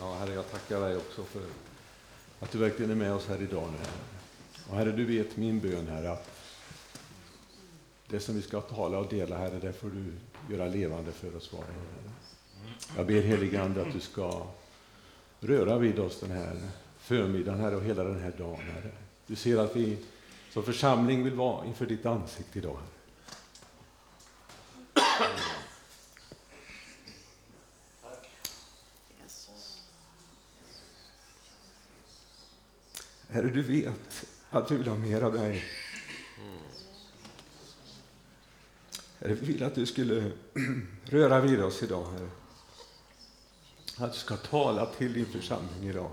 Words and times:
Ja, 0.00 0.14
Herre, 0.14 0.34
jag 0.34 0.50
tackar 0.50 0.80
dig 0.80 0.96
också 0.96 1.24
för 1.24 1.42
att 2.40 2.50
du 2.50 2.58
verkligen 2.58 2.90
är 2.90 2.94
med 2.94 3.12
oss 3.12 3.28
här 3.28 3.42
idag. 3.42 3.68
Herre. 3.68 3.92
Och 4.70 4.76
Herre, 4.76 4.92
du 4.92 5.04
vet 5.04 5.36
min 5.36 5.60
bön, 5.60 5.86
Herre, 5.86 6.10
att 6.10 6.30
det 8.06 8.20
som 8.20 8.34
vi 8.34 8.42
ska 8.42 8.60
tala 8.60 8.98
och 8.98 9.08
dela, 9.08 9.38
Herre, 9.38 9.58
det 9.58 9.72
får 9.72 9.90
du 9.90 10.12
göra 10.54 10.68
levande 10.68 11.12
för 11.12 11.36
oss 11.36 11.52
var 11.52 11.64
Jag 12.96 13.06
ber 13.06 13.20
helige 13.20 13.62
Ande 13.62 13.82
att 13.82 13.92
du 13.92 14.00
ska 14.00 14.46
röra 15.40 15.78
vid 15.78 15.98
oss 15.98 16.20
den 16.20 16.30
här 16.30 16.56
förmiddagen, 16.98 17.60
Herre, 17.60 17.76
och 17.76 17.82
hela 17.82 18.04
den 18.04 18.20
här 18.20 18.32
dagen, 18.38 18.60
Herre. 18.74 18.90
Du 19.26 19.36
ser 19.36 19.58
att 19.58 19.76
vi 19.76 19.98
som 20.52 20.62
församling 20.62 21.24
vill 21.24 21.34
vara 21.34 21.66
inför 21.66 21.86
ditt 21.86 22.06
ansikte 22.06 22.58
idag, 22.58 22.76
Herre. 22.76 22.99
Herre, 33.40 33.50
du 33.50 33.62
vet 33.62 34.26
att 34.50 34.70
vi 34.70 34.76
vill 34.76 34.88
ha 34.88 34.96
mer 34.96 35.22
av 35.22 35.32
dig. 35.32 35.64
Herre, 39.18 39.34
vi 39.34 39.52
vill 39.52 39.62
att 39.62 39.74
du 39.74 39.86
skulle 39.86 40.32
röra 41.04 41.40
vid 41.40 41.62
oss 41.62 41.82
idag, 41.82 42.06
Herre. 42.12 42.30
Att 43.96 44.12
du 44.12 44.18
ska 44.18 44.36
tala 44.36 44.86
till 44.86 45.12
din 45.12 45.26
församling 45.26 45.88
idag. 45.88 46.10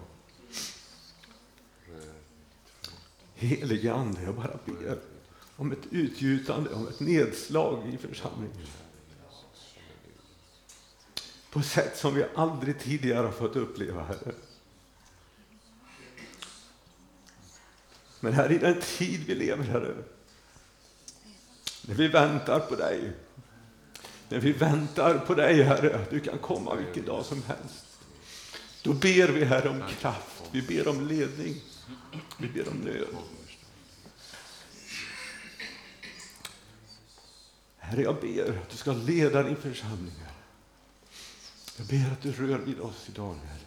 Helige 3.36 3.94
Ande, 3.94 4.22
jag 4.24 4.36
bara 4.36 4.60
ber 4.66 5.00
om 5.56 5.72
ett 5.72 5.86
utgjutande, 5.92 6.74
om 6.74 6.88
ett 6.88 7.00
nedslag 7.00 7.94
i 7.94 7.98
församlingen. 7.98 8.68
På 11.52 11.62
sätt 11.62 11.98
som 11.98 12.16
vi 12.16 12.26
aldrig 12.36 12.80
tidigare 12.80 13.26
har 13.26 13.34
fått 13.34 13.56
uppleva, 13.56 14.04
Herre. 14.04 14.34
Men 18.28 18.34
här 18.34 18.52
i 18.52 18.58
den 18.58 18.82
tid 18.82 19.24
vi 19.28 19.36
lever, 19.36 19.64
Herre, 19.64 19.96
när 21.82 21.96
vi 21.96 22.08
väntar 22.08 22.60
på 22.60 22.76
dig, 22.76 23.12
när 24.30 24.40
vi 24.40 24.52
väntar 24.52 25.20
på 25.20 25.34
dig, 25.34 25.64
Herre, 25.64 26.06
du 26.10 26.20
kan 26.20 26.38
komma 26.38 26.76
vilken 26.76 27.06
dag 27.06 27.26
som 27.26 27.44
helst. 27.44 27.86
Då 28.82 28.94
ber 28.94 29.28
vi, 29.28 29.46
Herre, 29.46 29.70
om 29.70 29.84
kraft, 30.00 30.44
vi 30.52 30.62
ber 30.62 30.88
om 30.88 31.08
ledning, 31.08 31.62
vi 32.38 32.48
ber 32.48 32.70
om 32.70 32.78
nöd. 32.78 33.08
Herre, 37.78 38.02
jag 38.02 38.22
ber 38.22 38.58
att 38.62 38.70
du 38.70 38.78
ska 38.78 38.94
leda 38.94 39.44
din 39.44 39.56
församling, 39.56 40.14
Herre. 40.20 40.32
Jag 41.78 41.88
ber 41.88 42.12
att 42.12 42.22
du 42.22 42.32
rör 42.32 42.58
vid 42.58 42.80
oss 42.80 43.10
idag, 43.10 43.36
Herre. 43.46 43.67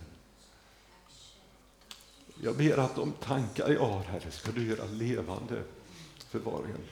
Jag 2.42 2.56
ber 2.56 2.78
att 2.78 2.96
de 2.96 3.12
tankar 3.12 3.68
jag 3.68 3.80
har, 3.80 4.02
Herre, 4.02 4.30
ska 4.30 4.52
du 4.52 4.66
göra 4.68 4.84
levande 4.84 5.62
för 6.28 6.38
var 6.38 6.52
och 6.52 6.64
en. 6.64 6.84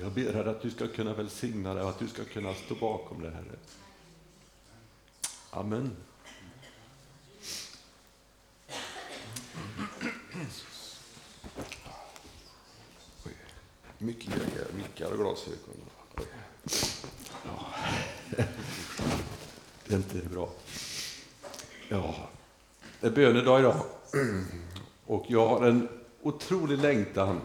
Jag 0.00 0.12
ber 0.12 0.32
Herre 0.32 0.50
att 0.50 0.62
du 0.62 0.70
ska 0.70 0.88
kunna 0.88 1.14
välsigna 1.14 1.74
det 1.74 1.82
och 1.82 1.90
att 1.90 1.98
du 1.98 2.08
ska 2.08 2.24
kunna 2.24 2.54
stå 2.54 2.74
bakom 2.74 3.22
det, 3.22 3.30
Herre. 3.30 3.56
Amen. 5.50 5.96
Oj. 13.26 13.36
Mycket 13.98 14.34
grejer, 14.34 14.66
mickar 14.76 15.10
och 15.10 15.18
glasögon. 15.18 15.76
Oj. 16.16 16.24
Ja. 17.44 17.74
Det 19.86 19.94
är 19.94 19.96
inte 19.96 20.18
bra. 20.18 20.50
Ja, 21.88 22.28
det 23.00 23.06
är 23.06 23.10
bönedag 23.10 23.60
idag. 23.60 23.84
Och 25.06 25.24
jag 25.28 25.48
har 25.48 25.66
en 25.66 25.88
otrolig 26.22 26.78
längtan 26.78 27.40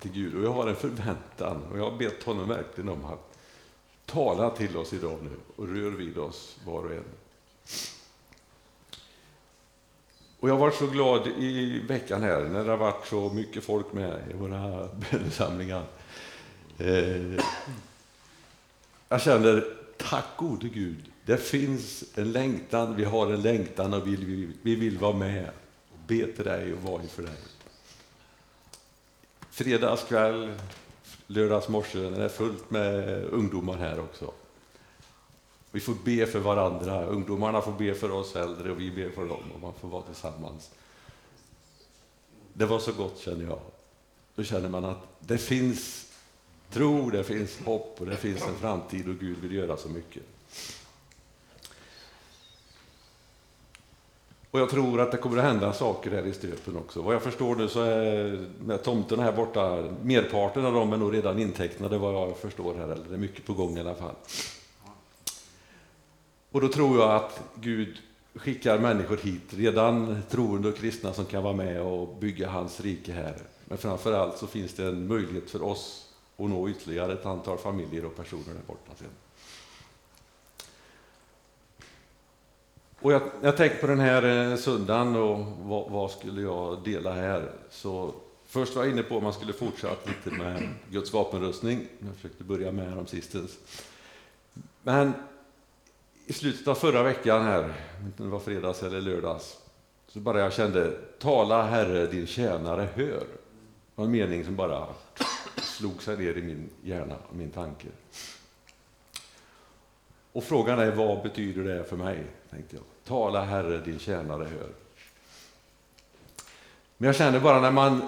till 0.00 0.12
Gud 0.12 0.34
och 0.34 0.44
jag 0.44 0.52
har 0.52 0.66
en 0.66 0.76
förväntan 0.76 1.62
och 1.72 1.78
jag 1.78 1.90
har 1.90 1.98
bett 1.98 2.22
honom 2.22 2.48
verkligen 2.48 2.88
om 2.88 3.04
att 3.04 3.38
tala 4.06 4.50
till 4.50 4.76
oss 4.76 4.92
idag 4.92 5.18
nu 5.22 5.30
och 5.56 5.68
rör 5.68 5.90
vid 5.90 6.18
oss 6.18 6.56
var 6.64 6.84
och 6.84 6.92
en. 6.92 7.04
Och 10.40 10.48
jag 10.48 10.54
har 10.54 10.60
varit 10.60 10.74
så 10.74 10.86
glad 10.86 11.26
i 11.26 11.78
veckan 11.88 12.22
här 12.22 12.44
när 12.44 12.64
det 12.64 12.70
har 12.70 12.76
varit 12.76 13.06
så 13.06 13.30
mycket 13.32 13.64
folk 13.64 13.92
med 13.92 14.20
i 14.30 14.32
våra 14.32 14.88
bönesamlingar. 15.10 15.84
Eh, 16.78 17.44
jag 19.08 19.22
känner, 19.22 19.64
tack 19.96 20.26
gode 20.36 20.68
Gud, 20.68 21.12
det 21.26 21.36
finns 21.36 22.04
en 22.14 22.32
längtan, 22.32 22.96
vi 22.96 23.04
har 23.04 23.32
en 23.32 23.42
längtan 23.42 23.94
och 23.94 24.06
vi, 24.06 24.16
vi, 24.16 24.48
vi 24.62 24.74
vill 24.74 24.98
vara 24.98 25.16
med 25.16 25.50
och 25.92 25.98
be 26.06 26.26
till 26.26 26.44
dig 26.44 26.72
och 26.72 26.82
vara 26.82 27.02
inför 27.02 27.22
dig. 27.22 27.36
Fredagskväll, 29.50 30.54
lördagsmorse, 31.26 31.98
det 31.98 32.24
är 32.24 32.28
fullt 32.28 32.70
med 32.70 33.24
ungdomar 33.24 33.76
här 33.76 34.00
också. 34.00 34.32
Vi 35.70 35.80
får 35.80 35.94
be 36.04 36.26
för 36.26 36.38
varandra, 36.38 37.06
ungdomarna 37.06 37.60
får 37.60 37.72
be 37.72 37.94
för 37.94 38.10
oss 38.10 38.36
äldre 38.36 38.70
och 38.70 38.80
vi 38.80 38.90
ber 38.90 39.10
för 39.10 39.28
dem 39.28 39.52
och 39.54 39.60
man 39.60 39.74
får 39.80 39.88
vara 39.88 40.02
tillsammans. 40.02 40.70
Det 42.52 42.66
var 42.66 42.78
så 42.78 42.92
gott 42.92 43.18
känner 43.18 43.44
jag. 43.44 43.60
Då 44.34 44.44
känner 44.44 44.68
man 44.68 44.84
att 44.84 45.06
det 45.20 45.38
finns 45.38 46.12
tro, 46.70 47.10
det 47.10 47.24
finns 47.24 47.58
hopp 47.58 47.96
och 48.00 48.06
det 48.06 48.16
finns 48.16 48.42
en 48.42 48.54
framtid 48.54 49.08
och 49.08 49.18
Gud 49.18 49.38
vill 49.38 49.54
göra 49.54 49.76
så 49.76 49.88
mycket. 49.88 50.22
Och 54.56 54.62
jag 54.62 54.70
tror 54.70 55.00
att 55.00 55.10
det 55.10 55.16
kommer 55.16 55.38
att 55.38 55.44
hända 55.44 55.72
saker 55.72 56.10
här 56.10 56.26
i 56.26 56.32
Stöpen 56.32 56.76
också. 56.76 57.02
Vad 57.02 57.14
jag 57.14 57.22
förstår 57.22 57.56
nu 57.56 57.68
så 57.68 57.80
är 57.80 58.46
med 58.64 58.82
tomterna 58.82 59.22
här 59.22 59.32
borta, 59.32 59.84
merparten 60.02 60.64
av 60.64 60.72
dem 60.72 60.92
är 60.92 60.96
nog 60.96 61.14
redan 61.14 61.38
intecknade 61.38 61.98
vad 61.98 62.14
jag 62.14 62.36
förstår 62.36 62.74
här, 62.74 62.84
eller 62.84 63.04
det 63.08 63.14
är 63.14 63.18
mycket 63.18 63.46
på 63.46 63.52
gång 63.52 63.76
i 63.76 63.80
alla 63.80 63.94
fall. 63.94 64.14
Och 66.50 66.60
då 66.60 66.68
tror 66.68 66.98
jag 66.98 67.14
att 67.14 67.40
Gud 67.54 67.96
skickar 68.34 68.78
människor 68.78 69.16
hit, 69.16 69.42
redan 69.48 70.22
troende 70.30 70.68
och 70.68 70.76
kristna 70.76 71.12
som 71.12 71.24
kan 71.24 71.42
vara 71.42 71.54
med 71.54 71.82
och 71.82 72.16
bygga 72.20 72.48
hans 72.48 72.80
rike 72.80 73.12
här. 73.12 73.36
Men 73.64 73.78
framför 73.78 74.12
allt 74.12 74.38
så 74.38 74.46
finns 74.46 74.74
det 74.74 74.86
en 74.86 75.06
möjlighet 75.08 75.50
för 75.50 75.62
oss 75.62 76.08
att 76.36 76.50
nå 76.50 76.68
ytterligare 76.68 77.12
ett 77.12 77.26
antal 77.26 77.58
familjer 77.58 78.04
och 78.04 78.16
personer 78.16 78.54
där 78.54 78.66
borta 78.66 78.92
sen. 78.98 79.25
Och 83.00 83.12
jag, 83.12 83.22
jag 83.42 83.56
tänkte 83.56 83.78
på 83.78 83.86
den 83.86 84.00
här 84.00 84.50
eh, 84.52 84.56
söndagen 84.56 85.16
och 85.16 85.46
vad, 85.58 85.90
vad, 85.90 86.10
skulle 86.10 86.42
jag 86.42 86.84
dela 86.84 87.12
här? 87.12 87.52
Så 87.70 88.14
först 88.46 88.76
var 88.76 88.84
jag 88.84 88.92
inne 88.92 89.02
på 89.02 89.16
om 89.16 89.22
man 89.22 89.32
skulle 89.32 89.52
fortsätta 89.52 90.10
lite 90.10 90.36
med 90.36 90.68
Guds 90.90 91.12
vapenrustning. 91.12 91.86
Jag 91.98 92.14
försökte 92.14 92.44
börja 92.44 92.72
med 92.72 92.98
om 92.98 93.06
sistens. 93.06 93.58
Men 94.82 95.12
i 96.26 96.32
slutet 96.32 96.68
av 96.68 96.74
förra 96.74 97.02
veckan 97.02 97.44
här, 97.44 97.74
inte 98.04 98.22
om 98.22 98.28
det 98.28 98.32
var 98.32 98.40
fredags 98.40 98.82
eller 98.82 99.00
lördags, 99.00 99.56
så 100.08 100.18
bara 100.20 100.40
jag 100.40 100.52
kände 100.52 100.90
tala 101.18 101.62
Herre 101.62 102.06
din 102.06 102.26
tjänare 102.26 102.88
hör. 102.94 103.06
Det 103.06 103.94
var 103.94 104.04
en 104.04 104.10
mening 104.10 104.44
som 104.44 104.56
bara 104.56 104.86
slog 105.56 106.02
sig 106.02 106.16
ner 106.16 106.36
i 106.38 106.42
min 106.42 106.70
hjärna, 106.82 107.16
min 107.32 107.50
tanke. 107.50 107.86
Och 110.36 110.44
frågan 110.44 110.78
är 110.78 110.90
vad 110.90 111.22
betyder 111.22 111.64
det 111.64 111.84
för 111.84 111.96
mig? 111.96 112.24
tänkte 112.50 112.76
jag. 112.76 112.84
Tala 113.04 113.44
Herre, 113.44 113.78
din 113.78 113.98
tjänare 113.98 114.44
hör. 114.44 114.68
Men 116.96 117.06
jag 117.06 117.16
känner 117.16 117.40
bara 117.40 117.60
när 117.60 117.70
man 117.70 118.02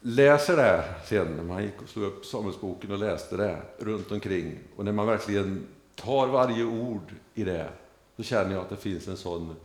läser 0.00 0.56
det 0.56 0.84
sen, 1.04 1.36
när 1.36 1.42
man 1.42 1.62
gick 1.62 1.82
och 1.82 1.88
slog 1.88 2.04
upp 2.04 2.26
Samuelsboken 2.26 2.92
och 2.92 2.98
läste 2.98 3.36
det 3.36 3.62
runt 3.78 4.12
omkring 4.12 4.58
och 4.76 4.84
när 4.84 4.92
man 4.92 5.06
verkligen 5.06 5.66
tar 5.94 6.26
varje 6.26 6.64
ord 6.64 7.14
i 7.34 7.44
det, 7.44 7.68
så 8.16 8.22
känner 8.22 8.54
jag 8.54 8.60
att 8.62 8.70
det 8.70 8.76
finns 8.76 9.08
en 9.08 9.16
sån 9.16 9.56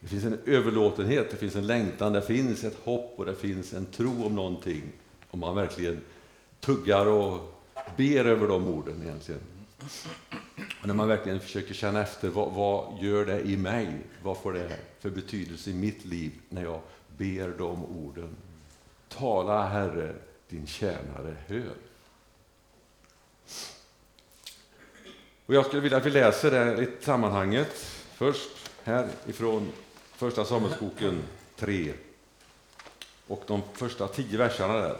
det 0.00 0.08
finns 0.08 0.24
en 0.24 0.38
överlåtenhet, 0.46 1.30
det 1.30 1.36
finns 1.36 1.56
en 1.56 1.66
längtan, 1.66 2.12
det 2.12 2.22
finns 2.22 2.64
ett 2.64 2.76
hopp 2.84 3.14
och 3.16 3.26
det 3.26 3.34
finns 3.34 3.72
en 3.72 3.86
tro 3.86 4.26
om 4.26 4.34
någonting. 4.34 4.82
Om 5.30 5.40
man 5.40 5.54
verkligen 5.54 6.00
tuggar 6.60 7.06
och 7.06 7.54
ber 7.96 8.24
över 8.24 8.48
de 8.48 8.68
orden 8.68 9.02
egentligen. 9.02 9.40
Och 10.82 10.88
när 10.88 10.94
man 10.94 11.08
verkligen 11.08 11.40
försöker 11.40 11.74
känna 11.74 12.02
efter, 12.02 12.28
vad, 12.28 12.52
vad, 12.52 12.98
gör 13.02 13.26
det 13.26 13.40
i 13.40 13.56
mig? 13.56 13.96
Vad 14.22 14.38
får 14.38 14.52
det 14.52 14.78
för 15.00 15.10
betydelse 15.10 15.70
i 15.70 15.74
mitt 15.74 16.04
liv 16.04 16.32
när 16.48 16.62
jag 16.62 16.80
ber 17.16 17.48
de 17.58 17.84
orden? 17.84 18.36
Tala, 19.08 19.68
Herre, 19.68 20.14
din 20.48 20.66
tjänare 20.66 21.36
hör. 21.46 21.74
Och 25.46 25.54
jag 25.54 25.66
skulle 25.66 25.82
vilja 25.82 25.98
att 25.98 26.06
vi 26.06 26.10
läser 26.10 26.50
det 26.50 26.82
i 26.82 27.04
sammanhanget 27.04 27.74
först 28.14 28.70
här 28.84 29.08
ifrån 29.26 29.72
Första 30.16 30.44
Samuelsboken 30.44 31.22
3 31.56 31.92
och 33.26 33.42
de 33.46 33.62
första 33.72 34.08
tio 34.08 34.38
verserna 34.38 34.74
där. 34.74 34.96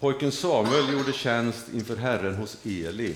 Pojken 0.00 0.32
Samuel 0.32 0.92
gjorde 0.92 1.12
tjänst 1.12 1.68
inför 1.74 1.96
Herren 1.96 2.34
hos 2.34 2.56
Eli. 2.66 3.14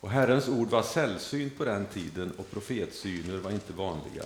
Och 0.00 0.10
Herrens 0.10 0.48
ord 0.48 0.68
var 0.68 0.82
sällsynt 0.82 1.58
på 1.58 1.64
den 1.64 1.86
tiden 1.86 2.32
och 2.38 2.50
profetsyner 2.50 3.36
var 3.38 3.50
inte 3.50 3.72
vanliga. 3.72 4.22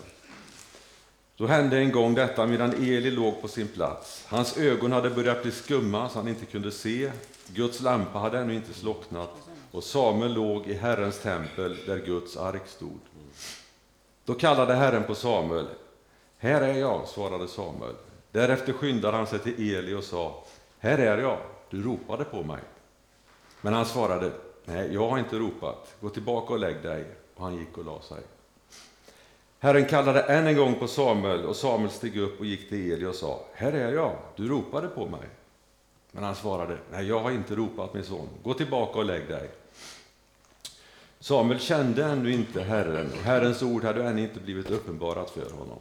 Då 1.37 1.47
hände 1.47 1.79
en 1.79 1.93
gång 1.93 2.15
detta 2.15 2.47
medan 2.47 2.73
Eli 2.73 3.11
låg 3.11 3.43
på 3.43 3.49
sin 3.49 3.69
plats. 3.69 4.25
Hans 4.27 4.57
ögon 4.57 4.93
hade 4.93 5.11
börjat 5.11 5.43
bli 5.43 5.53
skumma 5.53 6.09
så 6.09 6.19
han 6.19 6.29
inte 6.29 6.47
kunde 6.47 6.73
se. 6.73 7.13
Guds 7.47 7.81
lampa 7.81 8.19
hade 8.19 8.39
ännu 8.39 8.55
inte 8.55 8.75
slocknat 8.75 9.35
och 9.71 9.85
Samuel 9.85 10.35
låg 10.35 10.67
i 10.67 10.75
Herrens 10.75 11.19
tempel 11.19 11.77
där 11.87 11.99
Guds 11.99 12.37
ark 12.37 12.67
stod. 12.67 13.01
Då 14.25 14.35
kallade 14.35 14.75
Herren 14.75 15.05
på 15.05 15.15
Samuel. 15.15 15.67
Här 16.39 16.61
är 16.61 16.75
jag, 16.75 17.09
svarade 17.09 17.49
Samuel. 17.49 17.95
Därefter 18.33 18.73
skyndade 18.73 19.17
han 19.17 19.27
sig 19.27 19.39
till 19.39 19.75
Eli 19.75 19.95
och 19.95 20.05
sa, 20.05 20.45
här 20.79 20.99
är 20.99 21.19
jag, 21.19 21.39
du 21.71 21.83
ropade 21.83 22.25
på 22.25 22.43
mig. 22.43 22.61
Men 23.61 23.73
han 23.73 23.87
svarade, 23.87 24.33
nej, 24.65 24.95
jag 24.95 25.09
har 25.09 25.19
inte 25.19 25.39
ropat, 25.39 25.95
gå 26.01 26.09
tillbaka 26.09 26.53
och 26.53 26.59
lägg 26.59 26.83
dig. 26.83 27.05
Och 27.35 27.45
han 27.45 27.57
gick 27.57 27.79
och 27.79 27.85
la 27.85 28.01
sig. 28.01 28.21
Herren 29.59 29.85
kallade 29.85 30.23
än 30.23 30.47
en 30.47 30.57
gång 30.57 30.75
på 30.75 30.89
Samuel 30.89 31.45
och 31.45 31.57
Samuel 31.57 31.91
steg 31.91 32.19
upp 32.19 32.41
och 32.41 32.47
gick 32.47 32.69
till 32.69 32.93
Eli 32.93 33.07
och 33.07 33.15
sa, 33.15 33.41
här 33.55 33.73
är 33.73 33.93
jag, 33.93 34.17
du 34.37 34.49
ropade 34.49 34.89
på 34.89 35.07
mig. 35.07 35.29
Men 36.13 36.25
han 36.25 36.35
svarade, 36.35 36.79
nej, 36.93 37.09
jag 37.09 37.21
har 37.21 37.31
inte 37.31 37.55
ropat 37.55 37.95
min 37.95 38.05
son, 38.05 38.29
gå 38.43 38.55
tillbaka 38.55 38.99
och 38.99 39.05
lägg 39.05 39.29
dig. 39.29 39.51
Samuel 41.21 41.61
kände 41.61 42.05
ännu 42.05 42.33
inte 42.33 42.63
Herren 42.63 43.13
och 43.13 43.19
Herrens 43.19 43.63
ord 43.63 43.85
hade 43.85 44.05
ännu 44.05 44.23
inte 44.23 44.41
blivit 44.41 44.71
uppenbarat 44.71 45.31
för 45.31 45.51
honom. 45.51 45.79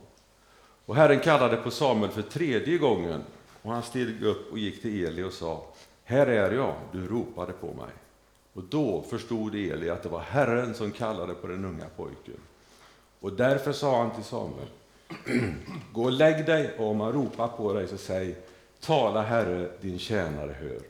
Och 0.86 0.96
Herren 0.96 1.20
kallade 1.20 1.58
på 1.58 1.72
Samuel 1.72 2.12
för 2.12 2.22
tredje 2.22 2.78
gången 2.78 3.24
och 3.66 3.72
han 3.72 3.84
steg 3.84 4.24
upp 4.24 4.52
och 4.52 4.60
gick 4.60 4.82
till 4.82 5.06
Eli 5.06 5.24
och 5.24 5.34
sa, 5.34 5.64
här 6.04 6.28
är 6.28 6.52
jag, 6.52 6.76
du 6.92 7.08
ropade 7.08 7.54
på 7.54 7.68
mig. 7.68 7.90
Och 8.54 8.64
då 8.64 9.02
förstod 9.02 9.56
Eli 9.56 9.90
att 9.90 10.04
det 10.04 10.10
var 10.10 10.20
Herren 10.20 10.74
som 10.74 10.92
kallade 10.92 11.34
på 11.34 11.48
den 11.48 11.66
unga 11.66 11.86
pojken. 11.98 12.40
Och 13.20 13.34
därför 13.34 13.72
sa 13.72 13.98
han 13.98 14.16
till 14.16 14.24
Samuel, 14.24 14.68
gå 15.94 16.04
och 16.04 16.12
lägg 16.12 16.46
dig 16.46 16.76
och 16.78 16.88
om 16.88 17.00
han 17.00 17.12
ropar 17.12 17.48
på 17.48 17.74
dig 17.74 17.88
så 17.88 17.98
säg, 17.98 18.36
tala 18.80 19.22
Herre, 19.22 19.70
din 19.82 20.00
tjänare 20.00 20.56
hör. 20.60 20.82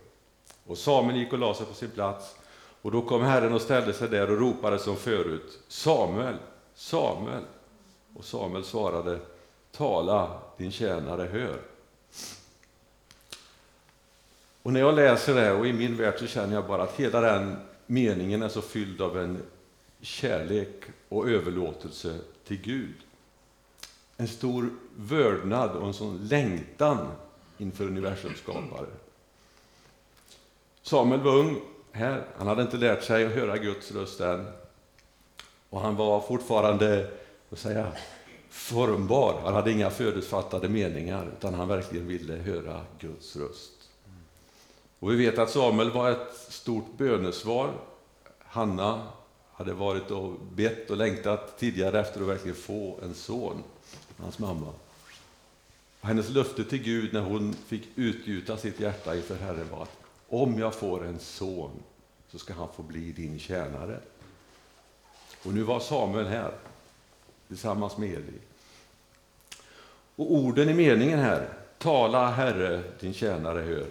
Och 0.67 0.77
Samuel 0.77 1.17
gick 1.17 1.33
och 1.33 1.39
la 1.39 1.53
sig 1.53 1.65
på 1.65 1.73
sin 1.73 1.89
plats 1.89 2.35
och 2.81 2.91
då 2.91 3.01
kom 3.01 3.21
Herren 3.21 3.53
och 3.53 3.61
ställde 3.61 3.93
sig 3.93 4.09
där 4.09 4.31
och 4.31 4.39
ropade 4.39 4.79
som 4.79 4.95
förut, 4.95 5.59
Samuel, 5.67 6.35
Samuel. 6.73 7.43
Och 8.15 8.25
Samuel 8.25 8.63
svarade, 8.63 9.19
tala, 9.71 10.39
din 10.57 10.71
tjänare 10.71 11.27
hör. 11.31 11.74
Och 14.65 14.73
när 14.73 14.79
jag 14.79 14.95
läser 14.95 15.35
det, 15.35 15.51
och 15.51 15.67
i 15.67 15.73
min 15.73 15.97
värld 15.97 16.19
så 16.19 16.27
känner 16.27 16.53
jag 16.53 16.67
bara 16.67 16.83
att 16.83 16.99
hela 16.99 17.21
den 17.21 17.55
meningen 17.85 18.43
är 18.43 18.49
så 18.49 18.61
fylld 18.61 19.01
av 19.01 19.19
en 19.19 19.37
kärlek 20.01 20.83
och 21.09 21.29
överlåtelse 21.29 22.19
till 22.47 22.61
Gud. 22.61 22.95
En 24.17 24.27
stor 24.27 24.69
vördnad 24.95 25.71
och 25.71 25.87
en 25.87 25.93
sån 25.93 26.27
längtan 26.27 27.07
inför 27.57 27.85
universums 27.85 28.37
skapare. 28.37 28.85
Samuel 30.81 31.21
var 31.21 31.35
ung 31.35 31.61
här, 31.91 32.23
han 32.37 32.47
hade 32.47 32.61
inte 32.61 32.77
lärt 32.77 33.03
sig 33.03 33.25
att 33.25 33.31
höra 33.31 33.57
Guds 33.57 33.91
röst 33.91 34.19
än. 34.19 34.47
Och 35.69 35.81
han 35.81 35.95
var 35.95 36.21
fortfarande, 36.21 37.11
vad 37.49 37.59
säga, 37.59 37.91
formbar. 38.49 39.41
Han 39.43 39.53
hade 39.53 39.71
inga 39.71 39.89
förutfattade 39.89 40.69
meningar, 40.69 41.31
utan 41.37 41.53
han 41.53 41.67
verkligen 41.67 42.07
ville 42.07 42.35
höra 42.35 42.81
Guds 42.99 43.35
röst. 43.35 43.74
Och 44.99 45.11
vi 45.11 45.15
vet 45.15 45.37
att 45.37 45.49
Samuel 45.49 45.91
var 45.91 46.11
ett 46.11 46.33
stort 46.49 46.97
bönesvar. 46.97 47.73
Hanna 48.39 49.07
hade 49.53 49.73
varit 49.73 50.11
och 50.11 50.33
bett 50.53 50.89
och 50.89 50.97
längtat 50.97 51.57
tidigare 51.59 51.99
efter 51.99 52.21
att 52.21 52.27
verkligen 52.27 52.55
få 52.55 52.99
en 53.03 53.13
son, 53.13 53.63
hans 54.17 54.39
mamma. 54.39 54.73
Och 56.01 56.07
hennes 56.07 56.29
löfte 56.29 56.63
till 56.63 56.83
Gud 56.83 57.13
när 57.13 57.21
hon 57.21 57.53
fick 57.53 57.83
utgjuta 57.95 58.57
sitt 58.57 58.79
hjärta 58.79 59.15
inför 59.15 59.35
Herren 59.35 59.69
var 59.71 59.83
att 59.83 59.97
om 60.29 60.59
jag 60.59 60.75
får 60.75 61.05
en 61.05 61.19
son 61.19 61.71
så 62.31 62.39
ska 62.39 62.53
han 62.53 62.67
få 62.75 62.83
bli 62.83 63.11
din 63.11 63.39
tjänare. 63.39 63.99
Och 65.45 65.53
nu 65.53 65.63
var 65.63 65.79
Samuel 65.79 66.27
här 66.27 66.51
tillsammans 67.47 67.97
med 67.97 68.09
Eli. 68.09 68.39
Och 70.15 70.33
orden 70.33 70.69
i 70.69 70.73
meningen 70.73 71.19
här, 71.19 71.49
tala 71.77 72.31
Herre, 72.31 72.83
din 72.99 73.13
tjänare 73.13 73.61
hör. 73.61 73.85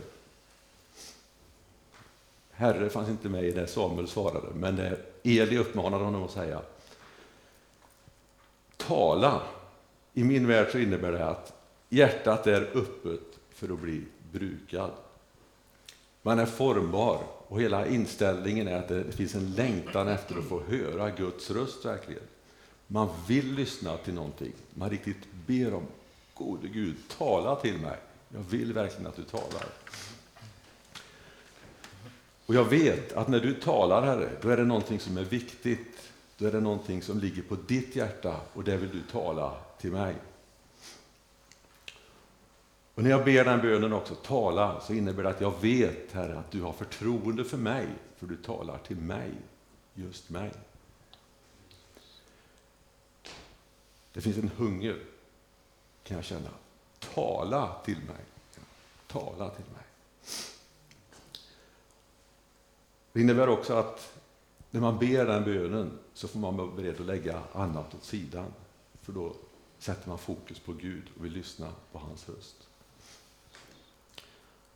Herre 2.57 2.91
fanns 2.91 3.09
inte 3.09 3.29
med 3.29 3.45
i 3.45 3.51
det 3.51 3.67
Samuel 3.67 4.09
svarade, 4.09 4.55
men 4.55 4.77
det 4.77 4.99
Eli 5.23 5.59
uppmanade 5.59 6.05
honom 6.05 6.23
att 6.25 6.31
säga. 6.31 6.61
Tala. 8.77 9.43
I 10.13 10.25
min 10.25 10.47
värld 10.47 10.69
så 10.73 10.79
innebär 10.79 11.13
det 11.13 11.27
att 11.27 11.53
hjärtat 11.89 12.47
är 12.47 12.63
öppet 12.75 13.39
för 13.51 13.73
att 13.73 13.81
bli 13.81 14.03
brukad. 14.33 14.91
Man 16.23 16.39
är 16.39 16.47
formbar 16.47 17.21
och 17.49 17.61
hela 17.61 17.87
inställningen 17.87 18.69
är 18.69 18.79
att 18.79 18.89
det 18.89 19.13
finns 19.13 19.35
en 19.35 19.53
längtan 19.53 20.09
efter 20.09 20.39
att 20.39 20.45
få 20.45 20.63
höra 20.63 21.11
Guds 21.11 21.51
röst 21.51 21.85
verkligen. 21.85 22.23
Man 22.87 23.09
vill 23.29 23.55
lyssna 23.55 23.97
till 23.97 24.15
någonting. 24.15 24.53
Man 24.75 24.91
riktigt 24.91 25.33
ber 25.47 25.75
om, 25.75 25.87
gode 26.35 26.69
Gud, 26.69 26.97
tala 27.19 27.57
till 27.57 27.79
mig. 27.79 27.97
Jag 28.29 28.41
vill 28.41 28.73
verkligen 28.73 29.07
att 29.07 29.17
du 29.17 29.23
talar. 29.23 29.67
Och 32.47 32.55
jag 32.55 32.65
vet 32.65 33.13
att 33.13 33.29
när 33.29 33.41
du 33.41 33.55
talar, 33.55 34.03
Herre, 34.03 34.31
då 34.43 34.49
är 34.49 34.57
det 34.57 34.65
någonting 34.65 35.01
som 35.01 35.17
är 35.17 35.25
viktigt. 35.25 36.13
Då 36.37 36.47
är 36.47 36.53
det 36.53 36.61
någonting 36.61 37.03
som 37.03 37.19
ligger 37.19 37.43
på 37.43 37.55
ditt 37.55 37.97
hjärta 37.97 38.41
och 38.53 38.65
det 38.65 38.77
vill 38.77 38.91
du 38.91 39.03
tala 39.03 39.57
till 39.79 39.93
mig. 39.93 40.15
Och 42.95 43.03
när 43.03 43.11
jag 43.11 43.25
ber 43.25 43.45
den 43.45 43.61
bönen 43.61 43.93
också, 43.93 44.15
tala, 44.15 44.81
så 44.81 44.93
innebär 44.93 45.23
det 45.23 45.29
att 45.29 45.41
jag 45.41 45.61
vet, 45.61 46.13
Herre, 46.13 46.39
att 46.39 46.51
du 46.51 46.63
har 46.63 46.73
förtroende 46.73 47.45
för 47.45 47.57
mig, 47.57 47.87
för 48.17 48.27
du 48.27 48.37
talar 48.37 48.79
till 48.79 48.97
mig, 48.97 49.33
just 49.95 50.31
mig. 50.31 50.51
Det 54.13 54.21
finns 54.21 54.37
en 54.37 54.51
hunger, 54.57 54.97
kan 56.05 56.17
jag 56.17 56.25
känna. 56.25 56.51
Tala 57.15 57.77
till 57.85 57.99
mig. 57.99 58.25
Tala 59.07 59.51
till 59.51 59.65
mig. 59.65 59.84
Det 63.15 63.21
innebär 63.21 63.49
också 63.49 63.75
att 63.75 64.21
när 64.71 64.81
man 64.81 64.99
ber 64.99 65.27
den 65.27 65.45
bönen 65.45 65.99
så 66.15 66.29
får 66.29 66.39
man 66.39 66.57
vara 66.57 66.71
beredd 66.77 67.01
att 67.01 67.07
lägga 67.07 67.43
annat 67.53 67.95
åt 67.95 68.05
sidan. 68.05 68.47
För 69.03 69.13
då 69.13 69.33
sätter 69.79 70.09
man 70.09 70.19
fokus 70.19 70.59
på 70.59 70.73
Gud 70.73 71.03
och 71.19 71.25
vill 71.25 71.33
lyssna 71.33 71.69
på 71.93 71.99
hans 71.99 72.29
röst. 72.29 72.69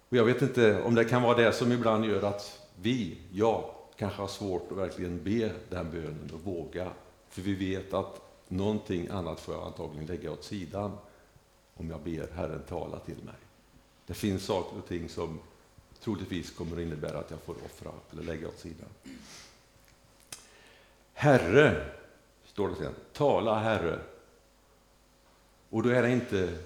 Och 0.08 0.16
jag 0.16 0.24
vet 0.24 0.42
inte 0.42 0.82
om 0.82 0.94
det 0.94 1.04
kan 1.04 1.22
vara 1.22 1.36
det 1.36 1.52
som 1.52 1.72
ibland 1.72 2.04
gör 2.04 2.22
att 2.22 2.68
vi, 2.80 3.18
jag, 3.32 3.70
kanske 3.96 4.20
har 4.20 4.28
svårt 4.28 4.72
att 4.72 4.78
verkligen 4.78 5.24
be 5.24 5.52
den 5.70 5.90
bönen 5.90 6.30
och 6.34 6.40
våga. 6.40 6.90
För 7.28 7.42
vi 7.42 7.54
vet 7.54 7.94
att 7.94 8.20
någonting 8.48 9.08
annat 9.08 9.40
får 9.40 9.54
jag 9.54 9.66
antagligen 9.66 10.06
lägga 10.06 10.32
åt 10.32 10.44
sidan 10.44 10.92
om 11.74 11.90
jag 11.90 12.00
ber 12.00 12.28
Herren 12.34 12.62
tala 12.68 12.98
till 12.98 13.24
mig. 13.24 13.34
Det 14.06 14.14
finns 14.14 14.44
saker 14.44 14.78
och 14.78 14.88
ting 14.88 15.08
som 15.08 15.40
troligtvis 16.00 16.50
kommer 16.50 16.76
att 16.76 16.82
innebära 16.82 17.18
att 17.18 17.30
jag 17.30 17.40
får 17.40 17.54
offra 17.64 17.90
eller 18.12 18.22
lägga 18.22 18.48
åt 18.48 18.58
sidan. 18.58 18.88
Herre, 21.12 21.86
står 22.44 22.68
det 22.68 22.74
sen. 22.74 22.94
Tala 23.12 23.58
Herre. 23.58 23.98
Och 25.70 25.82
då 25.82 25.88
är 25.88 26.02
det 26.02 26.10
inte 26.10 26.58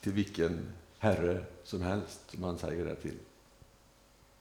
till 0.00 0.12
vilken 0.12 0.72
herre 0.98 1.44
som 1.64 1.82
helst 1.82 2.20
som 2.30 2.40
man 2.40 2.58
säger 2.58 2.84
det 2.84 2.94
till. 2.94 3.18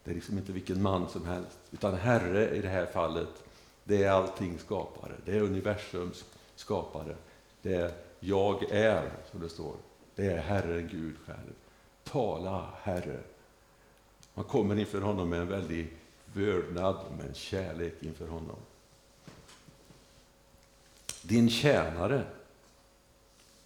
Det 0.03 0.11
är 0.11 0.15
liksom 0.15 0.37
inte 0.37 0.51
vilken 0.51 0.81
man 0.81 1.09
som 1.09 1.25
helst, 1.25 1.59
utan 1.71 1.93
Herre 1.93 2.55
i 2.55 2.61
det 2.61 2.69
här 2.69 2.85
fallet, 2.85 3.43
det 3.83 4.03
är 4.03 4.11
allting 4.11 4.59
skapare. 4.59 5.13
Det 5.25 5.37
är 5.37 5.41
universums 5.41 6.25
skapare. 6.55 7.15
Det 7.61 7.73
är 7.73 7.91
jag 8.19 8.71
är, 8.71 9.11
som 9.31 9.41
det 9.41 9.49
står. 9.49 9.75
Det 10.15 10.25
är 10.25 10.37
Herren 10.37 10.87
Gud 10.91 11.15
själv. 11.25 11.53
Tala, 12.03 12.69
Herre. 12.81 13.19
Man 14.37 14.45
kommer 14.45 14.79
inför 14.79 15.01
honom 15.01 15.29
med 15.29 15.39
en 15.39 15.47
väldig 15.47 15.93
vördnad, 16.33 16.95
med 17.17 17.25
en 17.25 17.33
kärlek 17.33 17.93
inför 17.99 18.27
honom. 18.27 18.55
Din 21.21 21.49
tjänare, 21.49 22.23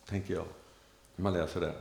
tänker 0.06 0.34
jag, 0.34 0.46
när 1.16 1.24
man 1.24 1.34
läser 1.34 1.62
det. 1.62 1.74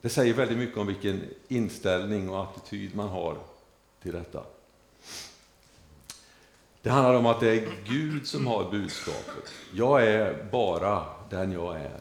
Det 0.00 0.08
säger 0.08 0.34
väldigt 0.34 0.58
mycket 0.58 0.78
om 0.78 0.86
vilken 0.86 1.20
inställning 1.48 2.30
och 2.30 2.42
attityd 2.42 2.94
man 2.94 3.08
har 3.08 3.38
till 4.02 4.12
detta. 4.12 4.44
Det 6.82 6.90
handlar 6.90 7.14
om 7.14 7.26
att 7.26 7.40
det 7.40 7.50
är 7.50 7.68
Gud 7.84 8.26
som 8.26 8.46
har 8.46 8.70
budskapet. 8.70 9.52
Jag 9.74 10.06
är 10.06 10.48
bara 10.52 11.06
den 11.30 11.52
jag 11.52 11.76
är. 11.76 12.00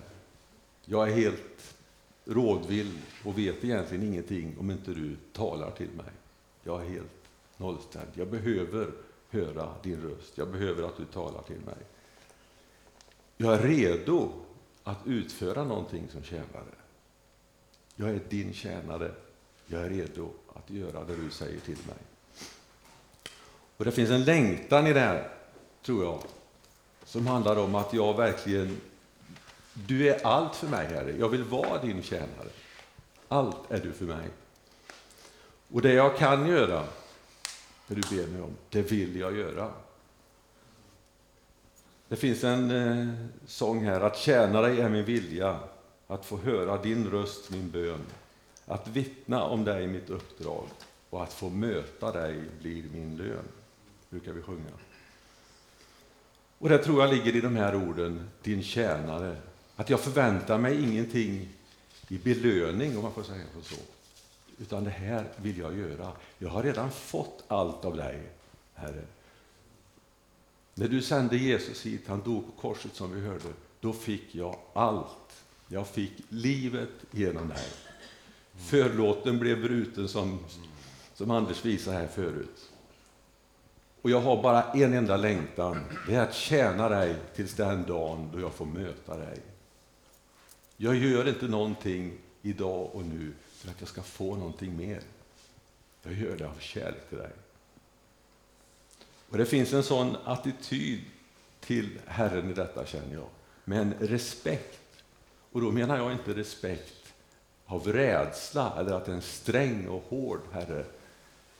Jag 0.86 1.10
är 1.10 1.16
helt 1.16 1.75
rådvill 2.26 3.00
och 3.24 3.38
vet 3.38 3.64
egentligen 3.64 4.04
ingenting 4.04 4.58
om 4.60 4.72
inte 4.72 4.92
du 4.92 5.16
talar 5.34 5.72
till 5.72 5.90
mig. 5.90 6.12
Jag 6.64 6.82
är 6.82 6.90
helt 6.90 7.12
nollställd. 7.58 8.10
Jag 8.14 8.28
behöver 8.28 8.92
höra 9.30 9.70
din 9.84 10.02
röst. 10.02 10.38
Jag 10.38 10.48
behöver 10.48 10.84
att 10.84 10.98
du 10.98 11.06
talar 11.06 11.42
till 11.42 11.60
mig. 11.60 11.78
Jag 13.38 13.54
är 13.54 13.60
redo 13.68 14.30
att 14.84 15.00
utföra 15.06 15.64
någonting 15.64 16.08
som 16.12 16.24
tjänare. 16.24 16.76
Jag 17.96 18.10
är 18.10 18.20
din 18.30 18.54
tjänare. 18.54 19.12
Jag 19.68 19.82
är 19.82 19.90
redo 19.90 20.30
att 20.54 20.70
göra 20.70 21.04
det 21.04 21.16
du 21.16 21.30
säger 21.30 21.60
till 21.60 21.78
mig. 21.88 21.98
Och 23.78 23.86
Det 23.86 23.92
finns 23.92 24.10
en 24.10 24.24
längtan 24.24 24.88
i 24.88 24.94
det 24.94 25.00
här, 25.00 25.30
tror 25.82 26.04
jag, 26.04 26.24
som 27.04 27.28
handlar 27.28 27.56
om 27.56 27.76
att 27.76 27.94
jag 27.94 28.18
verkligen... 28.18 28.82
Du 29.76 30.10
är 30.10 30.26
allt 30.26 30.56
för 30.56 30.68
mig, 30.68 30.88
Herre. 30.88 31.16
Jag 31.20 31.30
vill 31.30 31.44
vara 31.44 31.82
din 31.82 32.04
tjänare. 32.04 32.50
Allt 33.28 33.72
är 33.72 33.80
du 33.80 33.92
för 33.92 34.06
mig. 34.06 34.30
Och 35.72 35.82
det 35.82 35.94
jag 35.94 36.18
kan 36.18 36.48
göra, 36.48 36.84
det 37.88 37.96
du 37.96 38.02
ber 38.02 38.28
mig 38.28 38.42
om, 38.42 38.56
det 38.70 38.82
vill 38.82 39.16
jag 39.16 39.38
göra. 39.38 39.72
Det 42.08 42.16
finns 42.16 42.44
en 42.44 42.72
eh, 42.72 43.14
sång 43.46 43.86
här, 43.86 44.02
att 44.02 44.18
tjäna 44.18 44.62
dig 44.62 44.82
är 44.82 44.90
min 44.90 45.06
vilja, 45.06 45.60
att 46.08 46.26
få 46.26 46.38
höra 46.38 46.82
din 46.82 47.10
röst, 47.10 47.50
min 47.50 47.70
bön, 47.70 48.02
att 48.66 48.88
vittna 48.88 49.44
om 49.44 49.64
dig 49.64 49.88
mitt 49.88 50.10
uppdrag 50.10 50.66
och 51.10 51.24
att 51.24 51.34
få 51.34 51.50
möta 51.50 52.12
dig 52.12 52.44
blir 52.62 52.84
min 52.94 53.18
lön, 53.18 53.48
brukar 54.10 54.32
vi 54.32 54.42
sjunga. 54.42 54.72
Och 56.58 56.70
det 56.70 56.78
tror 56.78 57.02
jag 57.02 57.14
ligger 57.14 57.36
i 57.36 57.42
de 57.42 57.56
här 57.56 57.76
orden, 57.76 58.30
din 58.44 58.64
tjänare, 58.64 59.36
att 59.76 59.90
jag 59.90 60.00
förväntar 60.00 60.58
mig 60.58 60.84
ingenting 60.84 61.48
i 62.08 62.18
belöning, 62.18 62.98
om 62.98 63.04
man 63.04 63.14
får 63.14 63.24
säga 63.24 63.44
så. 63.64 63.76
Utan 64.58 64.84
det 64.84 64.90
här 64.90 65.26
vill 65.36 65.58
jag 65.58 65.78
göra. 65.78 66.12
Jag 66.38 66.50
har 66.50 66.64
redan 66.64 66.92
fått 66.92 67.44
allt 67.48 67.86
av 67.86 67.98
dig, 67.98 68.22
Herre. 68.74 69.02
När 70.74 70.88
du 70.88 71.02
sände 71.02 71.38
Jesus 71.38 71.86
hit, 71.86 72.08
han 72.08 72.22
dog 72.22 72.46
på 72.46 72.62
korset 72.62 72.96
som 72.96 73.14
vi 73.14 73.28
hörde, 73.28 73.54
då 73.80 73.94
fick 73.94 74.36
jag 74.36 74.56
allt. 74.74 75.44
Jag 75.68 75.88
fick 75.88 76.14
livet 76.30 76.90
genom 77.12 77.50
dig. 77.50 77.68
Förlåten 78.58 79.40
blev 79.40 79.62
bruten 79.62 80.08
som, 80.08 80.40
som 81.14 81.32
Anders 81.32 81.66
visade 81.66 81.98
här 81.98 82.08
förut. 82.08 82.72
Och 84.02 84.10
jag 84.10 84.22
har 84.22 84.44
bara 84.44 84.64
en 84.64 84.94
enda 84.94 85.18
längtan, 85.18 85.80
det 86.08 86.16
är 86.16 86.22
att 86.22 86.34
tjäna 86.34 86.90
dig 86.90 87.16
tills 87.36 87.54
den 87.54 87.84
dagen 87.84 88.30
då 88.34 88.40
jag 88.40 88.54
får 88.54 88.66
möta 88.66 89.18
dig. 89.18 89.42
Jag 90.78 90.96
gör 90.96 91.28
inte 91.28 91.48
någonting 91.48 92.18
idag 92.42 92.96
och 92.96 93.06
nu 93.06 93.34
för 93.52 93.70
att 93.70 93.80
jag 93.80 93.90
ska 93.90 94.02
få 94.02 94.36
någonting 94.36 94.78
mer. 94.78 95.02
Jag 96.04 96.14
gör 96.14 96.38
det 96.38 96.48
av 96.48 96.60
kärlek 96.60 97.10
till 97.10 97.18
dig. 97.18 97.32
Och 99.30 99.38
Det 99.38 99.46
finns 99.46 99.74
en 99.74 99.84
sån 99.84 100.16
attityd 100.26 101.02
till 101.60 102.00
Herren 102.06 102.50
i 102.50 102.54
detta, 102.54 102.86
känner 102.86 103.14
jag, 103.14 103.28
med 103.64 103.82
en 103.82 103.94
respekt. 103.94 104.80
Och 105.52 105.62
då 105.62 105.72
menar 105.72 105.98
jag 105.98 106.12
inte 106.12 106.34
respekt 106.34 107.14
av 107.66 107.88
rädsla 107.88 108.74
eller 108.80 108.92
att 108.92 109.06
det 109.06 109.12
är 109.12 109.16
en 109.16 109.22
sträng 109.22 109.88
och 109.88 110.04
hård 110.10 110.42
Herre, 110.52 110.86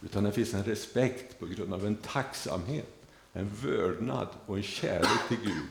utan 0.02 0.24
det 0.24 0.32
finns 0.32 0.54
en 0.54 0.64
respekt 0.64 1.40
på 1.40 1.46
grund 1.46 1.74
av 1.74 1.86
en 1.86 1.96
tacksamhet, 1.96 2.94
en 3.34 3.50
vördnad 3.50 4.28
och 4.46 4.58
en 4.58 4.64
kärlek 4.64 5.28
till 5.28 5.38
Gud. 5.38 5.70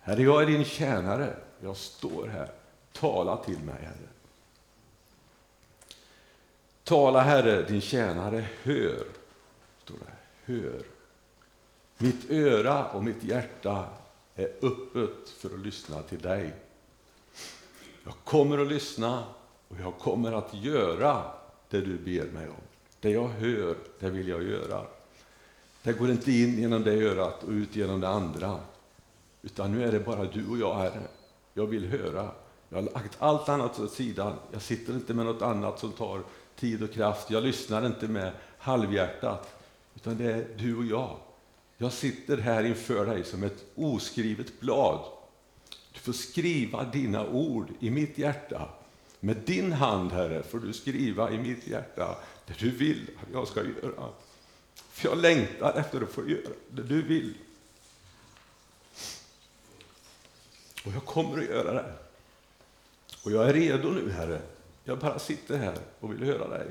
Herre, 0.00 0.22
jag 0.22 0.42
är 0.42 0.46
din 0.46 0.64
tjänare. 0.64 1.36
Jag 1.64 1.76
står 1.76 2.26
här. 2.26 2.50
Tala 2.92 3.36
till 3.36 3.58
mig, 3.58 3.82
Herre. 3.82 4.08
Tala, 6.84 7.20
Herre, 7.20 7.62
din 7.62 7.80
tjänare 7.80 8.44
hör. 8.62 9.06
Står 9.82 9.96
det. 9.98 10.52
Hör. 10.52 10.82
Mitt 11.98 12.30
öra 12.30 12.84
och 12.84 13.04
mitt 13.04 13.24
hjärta 13.24 13.86
är 14.34 14.52
öppet 14.62 15.28
för 15.28 15.54
att 15.54 15.60
lyssna 15.60 16.02
till 16.02 16.18
dig. 16.18 16.54
Jag 18.04 18.14
kommer 18.24 18.58
att 18.58 18.68
lyssna 18.68 19.24
och 19.68 19.76
jag 19.80 19.98
kommer 19.98 20.32
att 20.32 20.54
göra 20.54 21.22
det 21.68 21.80
du 21.80 21.98
ber 21.98 22.24
mig 22.24 22.48
om. 22.48 22.62
Det 23.00 23.10
jag 23.10 23.28
hör, 23.28 23.76
det 23.98 24.10
vill 24.10 24.28
jag 24.28 24.42
göra. 24.42 24.86
Det 25.82 25.92
går 25.92 26.10
inte 26.10 26.32
in 26.32 26.58
genom 26.58 26.84
det 26.84 26.92
örat 26.92 27.42
och 27.42 27.50
ut 27.50 27.76
genom 27.76 28.00
det 28.00 28.08
andra. 28.08 28.60
Utan 29.42 29.72
nu 29.72 29.84
är 29.84 29.92
det 29.92 30.00
bara 30.00 30.24
du 30.24 30.48
och 30.48 30.58
jag, 30.58 30.74
Herre. 30.74 31.02
Jag 31.54 31.66
vill 31.66 31.86
höra. 31.86 32.30
Jag 32.68 32.76
har 32.76 32.82
lagt 32.82 33.16
allt 33.18 33.48
annat 33.48 33.80
åt 33.80 33.92
sidan. 33.92 34.32
Jag 34.52 34.62
sitter 34.62 34.92
inte 34.92 35.14
med 35.14 35.26
något 35.26 35.42
annat 35.42 35.78
som 35.78 35.92
tar 35.92 36.22
tid 36.56 36.82
och 36.82 36.92
kraft. 36.92 37.30
Jag 37.30 37.42
lyssnar 37.42 37.86
inte 37.86 38.08
med 38.08 38.32
halvhjärtat, 38.58 39.60
utan 39.94 40.16
det 40.16 40.32
är 40.32 40.46
du 40.56 40.76
och 40.76 40.84
jag. 40.84 41.16
Jag 41.76 41.92
sitter 41.92 42.36
här 42.36 42.64
inför 42.64 43.06
dig 43.06 43.24
som 43.24 43.42
ett 43.42 43.64
oskrivet 43.74 44.60
blad. 44.60 45.00
Du 45.92 45.98
får 45.98 46.12
skriva 46.12 46.84
dina 46.84 47.26
ord 47.26 47.68
i 47.80 47.90
mitt 47.90 48.18
hjärta. 48.18 48.68
Med 49.20 49.36
din 49.36 49.72
hand, 49.72 50.12
Herre, 50.12 50.42
får 50.42 50.58
du 50.58 50.72
skriva 50.72 51.30
i 51.30 51.38
mitt 51.38 51.66
hjärta 51.66 52.16
det 52.46 52.58
du 52.58 52.70
vill 52.70 53.10
att 53.22 53.32
jag 53.32 53.48
ska 53.48 53.60
göra. 53.60 54.08
För 54.74 55.08
jag 55.08 55.18
längtar 55.18 55.72
efter 55.76 56.02
att 56.02 56.12
få 56.12 56.28
göra 56.28 56.52
det 56.70 56.82
du 56.82 57.02
vill. 57.02 57.34
Och 60.84 60.92
jag 60.94 61.04
kommer 61.04 61.38
att 61.38 61.44
göra 61.44 61.72
det. 61.72 61.94
Och 63.24 63.32
jag 63.32 63.48
är 63.48 63.52
redo 63.52 63.90
nu, 63.90 64.10
Herre. 64.10 64.40
Jag 64.84 64.98
bara 64.98 65.18
sitter 65.18 65.58
här 65.58 65.78
och 66.00 66.12
vill 66.12 66.24
höra 66.24 66.48
dig. 66.48 66.66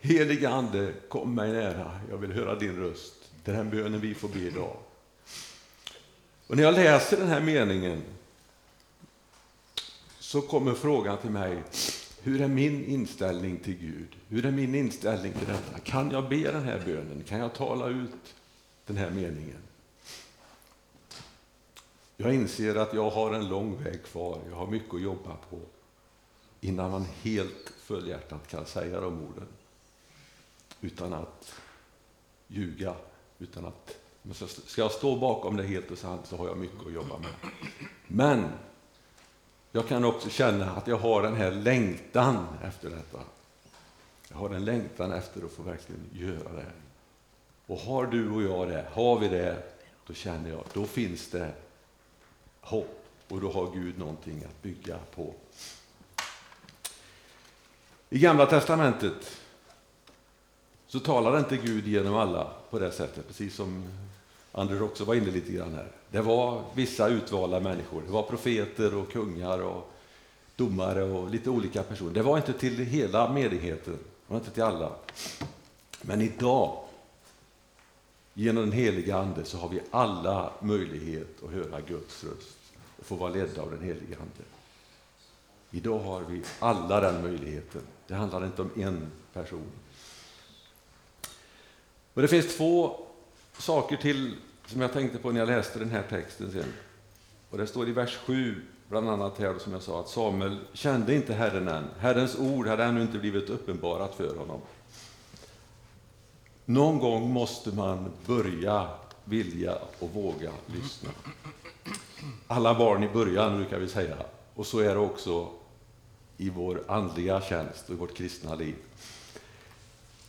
Helige 0.00 0.48
Ande, 0.48 0.92
kom 1.08 1.34
mig 1.34 1.52
nära. 1.52 2.00
Jag 2.10 2.16
vill 2.16 2.32
höra 2.32 2.54
din 2.54 2.76
röst. 2.76 3.14
Det 3.44 3.50
är 3.50 3.56
den 3.56 3.70
bönen 3.70 4.00
vi 4.00 4.14
får 4.14 4.28
be 4.28 4.38
idag. 4.38 4.76
Och 6.46 6.56
när 6.56 6.62
jag 6.62 6.74
läser 6.74 7.16
den 7.16 7.28
här 7.28 7.40
meningen 7.40 8.02
så 10.18 10.40
kommer 10.40 10.74
frågan 10.74 11.18
till 11.18 11.30
mig, 11.30 11.62
hur 12.22 12.40
är 12.40 12.48
min 12.48 12.84
inställning 12.84 13.58
till 13.58 13.76
Gud? 13.78 14.16
Hur 14.28 14.46
är 14.46 14.50
min 14.50 14.74
inställning 14.74 15.32
till 15.32 15.46
detta? 15.46 15.78
Kan 15.78 16.10
jag 16.10 16.28
be 16.28 16.52
den 16.52 16.62
här 16.62 16.82
bönen? 16.84 17.24
Kan 17.28 17.38
jag 17.38 17.54
tala 17.54 17.88
ut 17.88 18.34
den 18.86 18.96
här 18.96 19.10
meningen? 19.10 19.69
Jag 22.22 22.34
inser 22.34 22.76
att 22.76 22.94
jag 22.94 23.10
har 23.10 23.34
en 23.34 23.48
lång 23.48 23.82
väg 23.82 24.04
kvar, 24.04 24.38
jag 24.50 24.56
har 24.56 24.66
mycket 24.66 24.94
att 24.94 25.00
jobba 25.00 25.36
på 25.50 25.58
innan 26.60 26.90
man 26.90 27.06
helt 27.22 27.72
fullhjärtat 27.78 28.48
kan 28.48 28.66
säga 28.66 29.00
de 29.00 29.22
orden. 29.22 29.46
Utan 30.80 31.12
att 31.12 31.54
ljuga, 32.46 32.94
utan 33.38 33.66
att... 33.66 33.96
Ska 34.66 34.82
jag 34.82 34.92
stå 34.92 35.16
bakom 35.16 35.56
det 35.56 35.62
helt 35.62 35.90
och 35.90 35.98
sant 35.98 36.26
så 36.26 36.36
har 36.36 36.48
jag 36.48 36.58
mycket 36.58 36.86
att 36.86 36.92
jobba 36.92 37.18
med. 37.18 37.30
Men 38.06 38.48
jag 39.72 39.88
kan 39.88 40.04
också 40.04 40.30
känna 40.30 40.70
att 40.70 40.86
jag 40.86 40.98
har 40.98 41.22
den 41.22 41.36
här 41.36 41.50
längtan 41.50 42.46
efter 42.62 42.90
detta. 42.90 43.20
Jag 44.28 44.36
har 44.36 44.50
en 44.50 44.64
längtan 44.64 45.12
efter 45.12 45.44
att 45.44 45.52
få 45.52 45.62
verkligen 45.62 46.04
göra 46.12 46.52
det. 46.52 46.72
Och 47.66 47.78
har 47.78 48.06
du 48.06 48.30
och 48.30 48.42
jag 48.42 48.68
det, 48.68 48.86
har 48.92 49.18
vi 49.18 49.28
det, 49.28 49.62
då 50.06 50.14
känner 50.14 50.50
jag, 50.50 50.64
då 50.72 50.84
finns 50.84 51.30
det 51.30 51.52
hopp 52.60 53.04
och 53.28 53.40
då 53.40 53.50
har 53.52 53.74
Gud 53.74 53.98
någonting 53.98 54.44
att 54.44 54.62
bygga 54.62 54.98
på. 55.14 55.34
I 58.10 58.18
Gamla 58.18 58.46
testamentet 58.46 59.40
så 60.86 61.00
talar 61.00 61.38
inte 61.38 61.56
Gud 61.56 61.86
genom 61.86 62.14
alla 62.14 62.50
på 62.70 62.78
det 62.78 62.92
sättet, 62.92 63.28
precis 63.28 63.54
som 63.54 63.84
Anders 64.52 64.80
också 64.80 65.04
var 65.04 65.14
inne 65.14 65.30
lite 65.30 65.52
grann 65.52 65.74
här. 65.74 65.92
Det 66.10 66.20
var 66.20 66.62
vissa 66.74 67.08
utvalda 67.08 67.60
människor, 67.60 68.02
det 68.06 68.12
var 68.12 68.22
profeter 68.22 68.94
och 68.94 69.12
kungar 69.12 69.58
och 69.58 69.92
domare 70.56 71.02
och 71.02 71.30
lite 71.30 71.50
olika 71.50 71.82
personer. 71.82 72.12
Det 72.12 72.22
var 72.22 72.36
inte 72.36 72.52
till 72.52 72.78
hela 72.78 73.32
menigheten, 73.32 73.98
det 74.26 74.32
var 74.32 74.36
inte 74.36 74.50
till 74.50 74.62
alla. 74.62 74.92
Men 76.02 76.20
idag 76.20 76.84
Genom 78.40 78.62
den 78.62 78.72
heliga 78.72 79.16
Ande 79.16 79.44
så 79.44 79.58
har 79.58 79.68
vi 79.68 79.80
alla 79.90 80.52
möjlighet 80.60 81.42
att 81.44 81.50
höra 81.50 81.80
Guds 81.80 82.24
röst 82.24 82.58
och 82.98 83.06
få 83.06 83.14
vara 83.14 83.32
ledda 83.32 83.62
av 83.62 83.70
den 83.70 83.82
heliga 83.82 84.16
Ande. 84.16 84.44
Idag 85.70 85.98
har 85.98 86.20
vi 86.20 86.42
alla 86.58 87.00
den 87.00 87.22
möjligheten. 87.22 87.82
Det 88.06 88.14
handlar 88.14 88.44
inte 88.46 88.62
om 88.62 88.70
en 88.76 89.10
person. 89.32 89.66
Och 92.14 92.22
Det 92.22 92.28
finns 92.28 92.56
två 92.56 93.00
saker 93.58 93.96
till 93.96 94.36
som 94.66 94.80
jag 94.80 94.92
tänkte 94.92 95.18
på 95.18 95.30
när 95.30 95.40
jag 95.40 95.48
läste 95.48 95.78
den 95.78 95.90
här 95.90 96.04
texten 96.10 96.52
sen. 96.52 96.72
Och 97.50 97.58
Det 97.58 97.66
står 97.66 97.88
i 97.88 97.92
vers 97.92 98.16
7, 98.16 98.62
bland 98.88 99.10
annat 99.10 99.38
här 99.38 99.58
som 99.58 99.72
jag 99.72 99.82
sa, 99.82 100.00
att 100.00 100.08
Samuel 100.08 100.58
kände 100.72 101.14
inte 101.14 101.34
Herren 101.34 101.68
än. 101.68 101.84
Herrens 101.98 102.38
ord 102.38 102.66
hade 102.66 102.84
ännu 102.84 103.02
inte 103.02 103.18
blivit 103.18 103.50
uppenbarat 103.50 104.14
för 104.14 104.36
honom. 104.36 104.60
Någon 106.64 106.98
gång 106.98 107.30
måste 107.30 107.70
man 107.70 108.10
börja 108.26 108.88
vilja 109.24 109.78
och 109.98 110.10
våga 110.10 110.52
lyssna. 110.66 111.10
Alla 112.46 112.78
barn 112.78 113.04
i 113.04 113.08
början, 113.08 113.56
brukar 113.56 113.78
vi 113.78 113.88
säga. 113.88 114.16
Och 114.54 114.66
så 114.66 114.78
är 114.78 114.94
det 114.94 115.00
också 115.00 115.48
i 116.36 116.50
vår 116.50 116.82
andliga 116.88 117.40
tjänst 117.40 117.88
och 117.88 117.94
i 117.94 117.98
vårt 117.98 118.16
kristna 118.16 118.54
liv. 118.54 118.74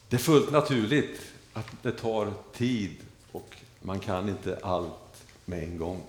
Det 0.09 0.15
är 0.15 0.19
fullt 0.19 0.51
naturligt 0.51 1.21
att 1.53 1.67
det 1.81 1.91
tar 1.91 2.33
tid 2.53 2.97
och 3.31 3.55
man 3.81 3.99
kan 3.99 4.29
inte 4.29 4.59
allt 4.63 5.25
med 5.45 5.63
en 5.63 5.77
gång. 5.77 6.03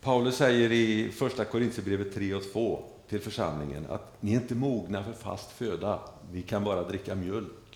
Paulus 0.00 0.36
säger 0.36 0.72
i 0.72 1.12
Första 1.12 1.44
Korintierbrevet 1.44 2.14
3 2.14 2.34
och 2.34 2.52
2 2.52 2.84
till 3.08 3.20
församlingen 3.20 3.86
att 3.88 4.22
ni 4.22 4.32
är 4.32 4.36
inte 4.36 4.54
mogna 4.54 5.04
för 5.04 5.12
fast 5.12 5.50
föda, 5.50 5.98
vi 6.32 6.42
kan 6.42 6.64
bara 6.64 6.88
dricka 6.88 7.14
mjölk. 7.14 7.67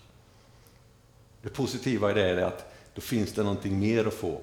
Det 1.43 1.49
positiva 1.49 2.11
i 2.11 2.15
det 2.15 2.23
är 2.23 2.37
att 2.37 2.75
då 2.95 3.01
finns 3.01 3.33
det 3.33 3.43
någonting 3.43 3.81
mer 3.81 4.07
att 4.07 4.15
få. 4.15 4.41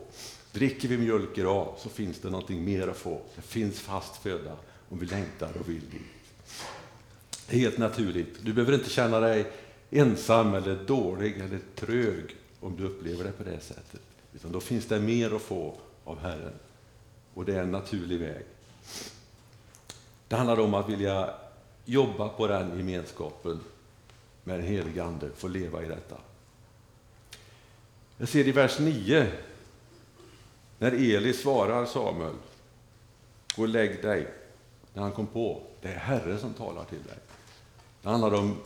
Dricker 0.52 0.88
vi 0.88 0.98
mjölk 0.98 1.38
idag 1.38 1.76
så 1.78 1.90
finns 1.90 2.20
det 2.20 2.30
någonting 2.30 2.66
mer 2.66 2.88
att 2.88 2.98
få. 2.98 3.22
Det 3.36 3.42
finns 3.42 3.80
fast 3.80 4.16
föda 4.16 4.56
om 4.90 5.00
vi 5.00 5.06
längtar 5.06 5.50
och 5.60 5.70
vill 5.70 5.90
dit. 5.90 6.02
Det 7.48 7.56
är 7.56 7.60
helt 7.60 7.78
naturligt. 7.78 8.38
Du 8.42 8.54
behöver 8.54 8.74
inte 8.74 8.90
känna 8.90 9.20
dig 9.20 9.52
ensam 9.92 10.54
eller 10.54 10.76
dålig 10.76 11.38
eller 11.38 11.60
trög 11.76 12.36
om 12.60 12.76
du 12.76 12.84
upplever 12.86 13.24
det 13.24 13.32
på 13.32 13.44
det 13.44 13.60
sättet. 13.60 14.02
Utan 14.34 14.52
då 14.52 14.60
finns 14.60 14.86
det 14.86 15.00
mer 15.00 15.36
att 15.36 15.42
få 15.42 15.76
av 16.04 16.20
Herren. 16.20 16.54
Och 17.34 17.46
det 17.46 17.56
är 17.56 17.62
en 17.62 17.72
naturlig 17.72 18.20
väg. 18.20 18.46
Det 20.28 20.36
handlar 20.36 20.60
om 20.60 20.74
att 20.74 20.90
vilja 20.90 21.34
jobba 21.86 22.30
på 22.30 22.48
den 22.48 22.78
gemenskapen 22.78 23.60
med 24.44 24.60
den 24.60 24.68
helige 24.68 25.04
Ande, 25.04 25.30
få 25.36 25.48
leva 25.48 25.84
i 25.84 25.88
detta. 25.88 26.16
Jag 28.22 28.30
ser 28.30 28.48
i 28.48 28.52
vers 28.52 28.80
9, 28.80 29.28
när 30.80 30.92
Eli 30.92 31.34
svarar 31.34 31.86
Samuel, 31.86 32.34
gå 33.56 33.62
och 33.62 33.68
lägg 33.68 34.02
dig, 34.02 34.28
när 34.94 35.02
han 35.02 35.12
kom 35.12 35.28
på, 35.28 35.62
det 35.82 35.88
är 35.88 35.96
Herren 35.96 36.40
som 36.40 36.54
talar 36.54 36.84
till 36.84 37.04
dig. 37.04 37.18
Det 38.02 38.10
handlar 38.10 38.34
om 38.34 38.58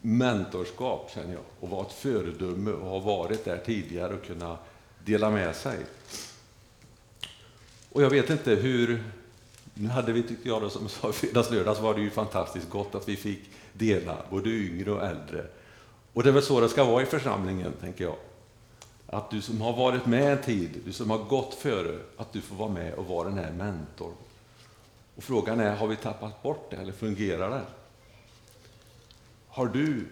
mentorskap, 0.00 1.10
känner 1.14 1.32
jag, 1.32 1.42
och 1.60 1.68
vara 1.68 1.86
ett 1.86 1.92
föredöme 1.92 2.70
och 2.70 2.86
ha 2.86 2.98
varit 2.98 3.44
där 3.44 3.58
tidigare 3.66 4.14
och 4.14 4.24
kunna 4.24 4.58
dela 5.04 5.30
med 5.30 5.56
sig. 5.56 5.78
Och 7.92 8.02
jag 8.02 8.10
vet 8.10 8.30
inte 8.30 8.54
hur... 8.54 9.04
Nu 9.74 9.88
hade 9.88 10.12
vi, 10.12 10.22
tyckte 10.22 10.48
jag, 10.48 10.62
då, 10.62 10.70
som 10.70 10.88
sa 10.88 11.00
sa, 11.00 11.12
fredagslördags 11.12 11.80
var 11.80 11.94
det 11.94 12.00
ju 12.00 12.10
fantastiskt 12.10 12.70
gott 12.70 12.94
att 12.94 13.08
vi 13.08 13.16
fick 13.16 13.40
dela, 13.72 14.16
både 14.30 14.50
yngre 14.50 14.92
och 14.92 15.06
äldre. 15.06 15.46
Och 16.12 16.22
det 16.22 16.28
är 16.28 16.32
väl 16.32 16.42
så 16.42 16.60
det 16.60 16.68
ska 16.68 16.84
vara 16.84 17.02
i 17.02 17.06
församlingen, 17.06 17.72
tänker 17.80 18.04
jag. 18.04 18.16
Att 19.12 19.30
du 19.30 19.42
som 19.42 19.60
har 19.60 19.72
varit 19.76 20.06
med 20.06 20.32
en 20.32 20.42
tid, 20.42 20.80
du 20.84 20.92
som 20.92 21.10
har 21.10 21.18
gått 21.18 21.54
före, 21.54 21.98
att 22.16 22.32
du 22.32 22.40
får 22.40 22.56
vara 22.56 22.68
med 22.68 22.94
och 22.94 23.06
vara 23.06 23.28
den 23.28 23.38
här 23.38 23.52
mentorn. 23.52 24.14
Och 25.16 25.24
frågan 25.24 25.60
är, 25.60 25.76
har 25.76 25.86
vi 25.86 25.96
tappat 25.96 26.42
bort 26.42 26.70
det 26.70 26.76
eller 26.76 26.92
fungerar 26.92 27.50
det? 27.50 27.62
Har 29.48 29.66
du 29.66 30.06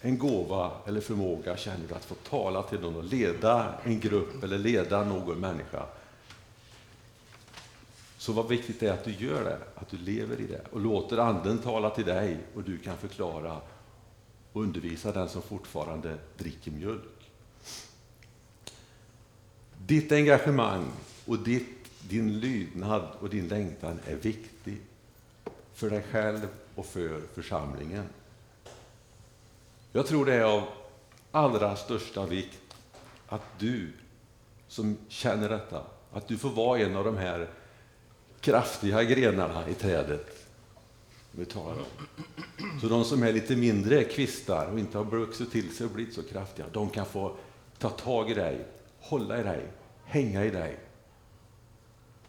en 0.00 0.18
gåva 0.18 0.70
eller 0.86 1.00
förmåga, 1.00 1.56
känner 1.56 1.88
du, 1.88 1.94
att 1.94 2.04
få 2.04 2.14
tala 2.14 2.62
till 2.62 2.80
någon 2.80 2.96
och 2.96 3.04
leda 3.04 3.74
en 3.84 4.00
grupp 4.00 4.42
eller 4.42 4.58
leda 4.58 5.04
någon 5.04 5.40
människa? 5.40 5.86
Så 8.18 8.32
vad 8.32 8.48
viktigt 8.48 8.80
det 8.80 8.88
är 8.88 8.92
att 8.92 9.04
du 9.04 9.14
gör 9.14 9.44
det, 9.44 9.58
att 9.74 9.88
du 9.88 9.96
lever 9.96 10.40
i 10.40 10.46
det 10.46 10.60
och 10.72 10.80
låter 10.80 11.18
Anden 11.18 11.58
tala 11.58 11.90
till 11.90 12.06
dig 12.06 12.38
och 12.54 12.62
du 12.62 12.78
kan 12.78 12.96
förklara 12.96 13.60
och 14.52 14.62
undervisa 14.62 15.12
den 15.12 15.28
som 15.28 15.42
fortfarande 15.42 16.18
dricker 16.36 16.70
mjölk. 16.70 17.17
Ditt 19.88 20.12
engagemang 20.12 20.86
och 21.26 21.38
ditt, 21.38 22.08
din 22.08 22.40
lydnad 22.40 23.08
och 23.20 23.30
din 23.30 23.48
längtan 23.48 23.98
är 24.06 24.16
viktig 24.16 24.80
för 25.74 25.90
dig 25.90 26.02
själv 26.10 26.48
och 26.74 26.86
för 26.86 27.20
församlingen. 27.34 28.04
Jag 29.92 30.06
tror 30.06 30.26
det 30.26 30.34
är 30.34 30.42
av 30.42 30.62
allra 31.30 31.76
största 31.76 32.26
vikt 32.26 32.74
att 33.28 33.42
du 33.58 33.92
som 34.68 34.96
känner 35.08 35.48
detta, 35.48 35.82
att 36.12 36.28
du 36.28 36.38
får 36.38 36.50
vara 36.50 36.78
en 36.78 36.96
av 36.96 37.04
de 37.04 37.16
här 37.16 37.48
kraftiga 38.40 39.04
grenarna 39.04 39.68
i 39.68 39.74
trädet 39.74 40.46
vi 41.30 41.44
talar 41.44 41.72
om. 41.72 42.06
Så 42.80 42.88
de 42.88 43.04
som 43.04 43.22
är 43.22 43.32
lite 43.32 43.56
mindre 43.56 44.04
kvistar 44.04 44.66
och 44.66 44.78
inte 44.78 44.98
har 44.98 45.04
vuxit 45.04 45.52
till 45.52 45.76
sig 45.76 45.86
och 45.86 45.92
blivit 45.92 46.14
så 46.14 46.22
kraftiga, 46.22 46.66
de 46.72 46.90
kan 46.90 47.06
få 47.06 47.36
ta 47.78 47.90
tag 47.90 48.30
i 48.30 48.34
dig, 48.34 48.64
hålla 49.00 49.40
i 49.40 49.42
dig, 49.42 49.66
hänga 50.08 50.44
i 50.44 50.50
dig. 50.50 50.78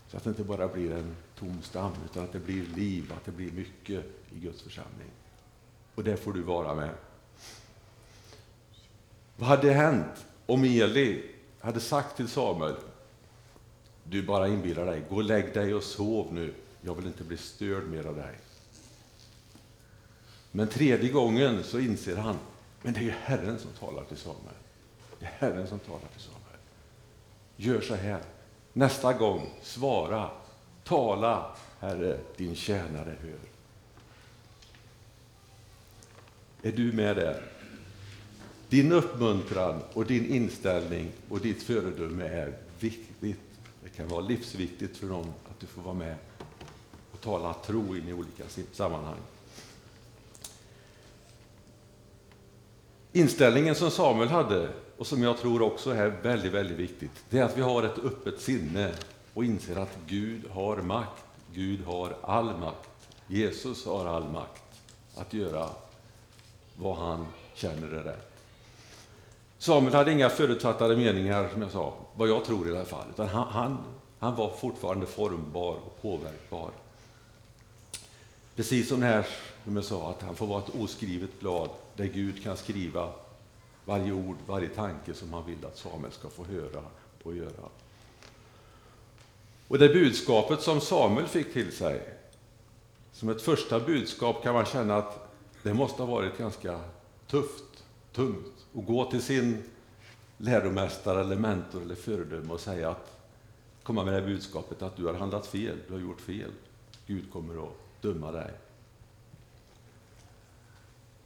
Så 0.08 0.18
att 0.18 0.24
det 0.24 0.30
inte 0.30 0.44
bara 0.44 0.68
blir 0.68 0.92
en 0.92 1.16
tom 1.40 1.62
stam, 1.62 1.92
utan 2.06 2.24
att 2.24 2.32
det 2.32 2.40
blir 2.40 2.66
liv, 2.66 3.14
att 3.18 3.26
det 3.26 3.32
blir 3.32 3.52
mycket 3.52 4.06
i 4.32 4.40
Guds 4.40 4.62
församling. 4.62 5.10
Och 5.96 6.04
det 6.04 6.18
får 6.18 6.34
du 6.34 6.42
vara 6.42 6.76
med. 6.76 6.94
Vad 9.36 9.50
hade 9.50 9.74
hänt 9.74 10.26
om 10.46 10.64
Eli 10.64 11.36
hade 11.60 11.80
sagt 11.80 12.18
till 12.18 12.28
Samuel, 12.28 12.76
du 14.04 14.24
bara 14.24 14.48
inbillar 14.48 14.86
dig, 14.86 15.04
gå 15.10 15.16
och 15.16 15.24
lägg 15.24 15.54
dig 15.54 15.74
och 15.74 15.84
sov 15.84 16.34
nu, 16.34 16.54
jag 16.82 16.96
vill 16.96 17.08
inte 17.08 17.24
bli 17.24 17.38
störd 17.38 17.84
mer 17.84 18.06
av 18.06 18.16
dig. 18.16 18.36
Men 20.52 20.68
tredje 20.68 21.12
gången 21.12 21.64
så 21.64 21.80
inser 21.80 22.16
han, 22.16 22.38
men 22.82 22.94
det 22.94 23.00
är 23.00 23.04
ju 23.04 23.14
Herren 23.22 23.60
som 23.60 23.72
talar 23.72 24.04
till 24.04 24.18
Samuel. 24.18 24.56
Det 25.20 25.26
är 25.26 25.32
Herren 25.32 25.68
som 25.68 25.80
talar 25.80 26.08
till 26.14 26.22
Samuel. 26.22 26.39
Gör 27.62 27.82
så 27.82 27.96
här, 27.96 28.22
nästa 28.74 29.14
gång, 29.14 29.50
svara, 29.62 30.30
tala, 30.84 31.56
Herre, 31.80 32.18
din 32.38 32.56
tjänare 32.56 33.16
hör. 33.22 33.40
Är 36.62 36.72
du 36.72 36.92
med 36.92 37.16
där? 37.16 37.44
Din 38.70 38.92
uppmuntran 38.92 39.82
och 39.94 40.06
din 40.06 40.26
inställning 40.26 41.12
och 41.30 41.40
ditt 41.40 41.64
föredöme 41.64 42.28
är 42.28 42.58
viktigt. 42.80 43.40
Det 43.84 43.90
kan 43.90 44.08
vara 44.08 44.22
livsviktigt 44.22 44.98
för 44.98 45.08
någon 45.08 45.34
att 45.50 45.60
du 45.60 45.68
får 45.68 45.82
vara 45.82 45.96
med 45.96 46.16
och 47.12 47.22
tala 47.22 47.54
tro 47.54 47.98
in 47.98 48.08
i 48.08 48.14
olika 48.14 48.44
sammanhang. 48.72 49.20
Inställningen 53.12 53.76
som 53.76 53.92
Samuel 53.92 54.30
hade, 54.30 54.70
och 55.00 55.08
som 55.08 55.24
jag 55.24 55.38
tror 55.38 55.62
också 55.62 55.92
är 55.92 56.10
väldigt, 56.10 56.52
väldigt 56.52 56.78
viktigt, 56.78 57.12
det 57.30 57.40
är 57.40 57.44
att 57.44 57.58
vi 57.58 57.62
har 57.62 57.84
ett 57.84 57.98
öppet 57.98 58.42
sinne 58.42 58.92
och 59.34 59.46
inser 59.46 59.76
att 59.76 59.98
Gud 60.08 60.42
har 60.52 60.78
makt. 60.78 61.24
Gud 61.54 61.86
har 61.86 62.16
all 62.22 62.58
makt. 62.58 62.90
Jesus 63.28 63.86
har 63.86 64.06
all 64.06 64.24
makt 64.24 64.64
att 65.16 65.34
göra 65.34 65.70
vad 66.78 66.96
han 66.98 67.28
känner 67.54 67.88
är 67.88 68.04
rätt. 68.04 68.32
Samuel 69.58 69.94
hade 69.94 70.12
inga 70.12 70.30
förutfattade 70.30 70.98
meningar, 70.98 71.50
som 71.54 71.62
jag 71.62 71.72
sa, 71.72 71.94
vad 72.16 72.30
jag 72.30 72.46
tror 72.46 72.68
i 72.70 72.72
alla 72.72 72.86
fall, 72.86 73.06
utan 73.14 73.28
han, 73.28 73.48
han, 73.48 73.78
han 74.20 74.36
var 74.36 74.50
fortfarande 74.50 75.06
formbar 75.06 75.76
och 75.86 76.02
påverkbar. 76.02 76.72
Precis 78.56 78.90
som 78.90 79.00
det 79.00 79.06
här, 79.06 79.28
som 79.64 79.76
jag 79.76 79.86
sa, 79.86 80.10
att 80.10 80.22
han 80.22 80.36
får 80.36 80.48
vara 80.48 80.64
ett 80.64 80.76
oskrivet 80.80 81.40
blad 81.40 81.70
där 81.96 82.06
Gud 82.06 82.44
kan 82.44 82.58
skriva 82.58 83.10
varje 83.90 84.12
ord, 84.12 84.38
varje 84.48 84.70
tanke 84.70 85.14
som 85.14 85.34
han 85.34 85.46
vill 85.46 85.66
att 85.66 85.78
Samuel 85.78 86.12
ska 86.12 86.30
få 86.30 86.44
höra 86.44 86.84
och 87.24 87.36
göra. 87.36 87.70
Och 89.68 89.80
det 89.80 89.90
budskapet 89.90 90.62
som 90.62 90.82
Samuel 90.82 91.28
fick 91.28 91.54
till 91.54 91.72
sig, 91.72 92.02
som 93.12 93.30
ett 93.30 93.42
första 93.42 93.80
budskap 93.80 94.44
kan 94.44 94.54
man 94.54 94.66
känna 94.66 94.96
att 94.96 95.34
det 95.64 95.74
måste 95.74 96.02
ha 96.02 96.16
varit 96.16 96.38
ganska 96.38 96.80
tufft, 97.28 97.84
tungt 98.12 98.66
att 98.76 98.86
gå 98.86 99.12
till 99.12 99.22
sin 99.22 99.64
läromästare 100.38 101.22
eller 101.22 101.36
mentor 101.36 101.82
eller 101.82 101.96
föredöme 101.96 102.54
och 102.54 102.60
säga 102.60 102.90
att 102.90 103.18
komma 103.84 104.04
med 104.04 104.14
det 104.14 104.22
budskapet 104.22 104.82
att 104.82 104.96
du 104.96 105.06
har 105.06 105.14
handlat 105.14 105.48
fel, 105.48 105.78
du 105.88 105.94
har 105.94 106.02
gjort 106.02 106.22
fel. 106.22 106.52
Gud 107.08 107.32
kommer 107.34 107.64
att 107.64 108.02
döma 108.02 108.32
dig. 108.32 108.52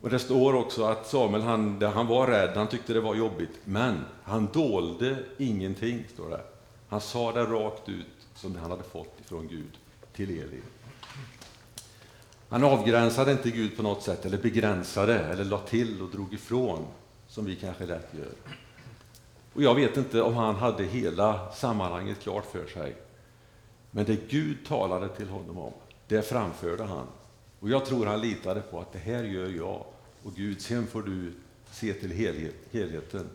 Och 0.04 0.10
Det 0.10 0.20
står 0.20 0.54
också 0.54 0.84
att 0.84 1.08
Samuel 1.08 1.42
han, 1.42 1.82
han 1.82 2.08
var 2.08 2.28
rädd, 2.28 2.50
han 2.56 2.68
tyckte 2.68 2.94
det 2.94 3.02
var 3.02 3.16
jobbigt, 3.16 3.60
men 3.66 4.06
han 4.24 4.50
dolde 4.54 5.18
ingenting. 5.38 6.04
står 6.14 6.30
det. 6.30 6.42
Han 6.90 7.02
sa 7.02 7.32
det 7.32 7.44
rakt 7.44 7.90
ut 7.90 8.28
som 8.36 8.54
det 8.54 8.60
han 8.60 8.72
hade 8.72 8.84
fått 8.84 9.20
ifrån 9.20 9.48
Gud 9.48 9.78
till 10.14 10.30
Eli. 10.30 10.62
Han 12.50 12.64
avgränsade 12.64 13.32
inte 13.32 13.50
Gud 13.50 13.78
på 13.78 13.84
något 13.84 14.04
sätt, 14.04 14.26
eller 14.26 14.38
begränsade, 14.38 15.20
eller 15.20 15.46
la 15.46 15.60
till 15.60 16.02
och 16.02 16.10
drog 16.10 16.34
ifrån 16.34 16.86
som 17.28 17.46
vi 17.46 17.56
kanske 17.56 17.86
lätt 17.86 18.14
gör. 18.14 18.34
Och 19.54 19.64
jag 19.64 19.76
vet 19.76 19.98
inte 19.98 20.22
om 20.22 20.36
han 20.36 20.56
hade 20.56 20.84
hela 20.84 21.52
sammanhanget 21.52 22.20
klart 22.20 22.46
för 22.52 22.68
sig. 22.68 22.96
Men 23.92 24.06
det 24.06 24.30
Gud 24.30 24.58
talade 24.68 25.10
till 25.10 25.30
honom 25.30 25.58
om, 25.58 25.74
det 26.08 26.22
framförde 26.22 26.84
han. 26.84 27.08
Och 27.60 27.70
jag 27.70 27.86
tror 27.86 28.06
han 28.06 28.22
litade 28.22 28.62
på 28.62 28.80
att 28.80 28.94
det 28.94 29.00
här 29.00 29.24
gör 29.24 29.50
jag. 29.50 29.86
Och 30.24 30.36
Gud, 30.36 30.62
sen 30.62 30.88
får 30.88 31.02
du 31.02 31.34
se 31.72 31.94
till 31.94 32.12
helhet, 32.12 32.56
helheten 32.72 33.30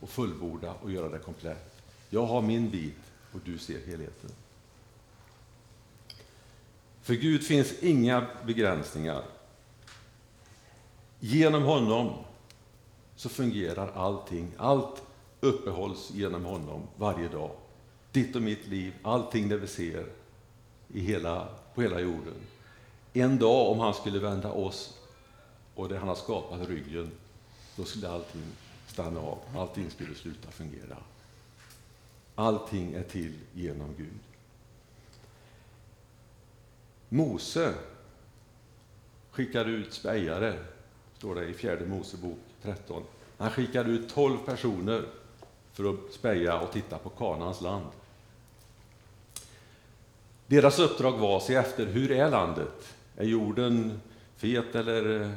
och 0.00 0.10
fullborda 0.10 0.74
och 0.82 0.92
göra 0.92 1.08
det 1.08 1.18
komplett. 1.18 1.82
Jag 2.10 2.26
har 2.26 2.42
min 2.42 2.70
bit 2.70 2.96
och 3.32 3.40
du 3.44 3.58
ser 3.58 3.86
helheten. 3.86 4.30
För 7.02 7.14
Gud 7.14 7.42
finns 7.42 7.82
inga 7.82 8.26
begränsningar. 8.46 9.22
Genom 11.20 11.62
honom 11.62 12.12
så 13.16 13.28
fungerar 13.28 13.92
allting. 13.94 14.52
Allt 14.56 15.02
uppehålls 15.40 16.10
genom 16.10 16.44
honom 16.44 16.82
varje 16.96 17.28
dag. 17.28 17.50
Ditt 18.12 18.36
och 18.36 18.42
mitt 18.42 18.66
liv, 18.66 18.92
allting 19.02 19.48
det 19.48 19.56
vi 19.56 19.66
ser 19.66 20.06
i 20.92 21.00
hela, 21.00 21.48
på 21.74 21.82
hela 21.82 22.00
jorden. 22.00 22.34
En 23.12 23.38
dag 23.38 23.68
om 23.68 23.78
han 23.78 23.94
skulle 23.94 24.18
vända 24.18 24.52
oss 24.52 24.98
och 25.74 25.88
det 25.88 25.98
han 25.98 26.08
har 26.08 26.14
skapat 26.14 26.68
ryggen, 26.68 27.10
då 27.76 27.84
skulle 27.84 28.08
allting 28.08 28.42
stanna 28.86 29.20
av. 29.20 29.38
Allting 29.56 29.90
skulle 29.90 30.14
sluta 30.14 30.50
fungera. 30.50 30.96
Allting 32.34 32.94
är 32.94 33.02
till 33.02 33.34
genom 33.52 33.94
Gud. 33.96 34.18
Mose 37.08 37.74
skickade 39.30 39.70
ut 39.70 39.92
spejare, 39.92 40.58
står 41.18 41.34
det 41.34 41.44
i 41.44 41.54
fjärde 41.54 41.86
Mosebok 41.86 42.38
13. 42.62 43.02
Han 43.38 43.50
skickade 43.50 43.90
ut 43.90 44.14
tolv 44.14 44.38
personer 44.38 45.04
för 45.72 45.90
att 45.90 46.12
speja 46.12 46.60
och 46.60 46.72
titta 46.72 46.98
på 46.98 47.08
Kanans 47.08 47.60
land. 47.60 47.86
Deras 50.46 50.78
uppdrag 50.78 51.18
var 51.18 51.36
att 51.36 51.42
se 51.42 51.54
efter 51.54 51.86
hur 51.86 52.10
är 52.10 52.30
landet? 52.30 52.94
Är 53.16 53.24
jorden 53.24 54.00
fet 54.36 54.74
eller 54.74 55.32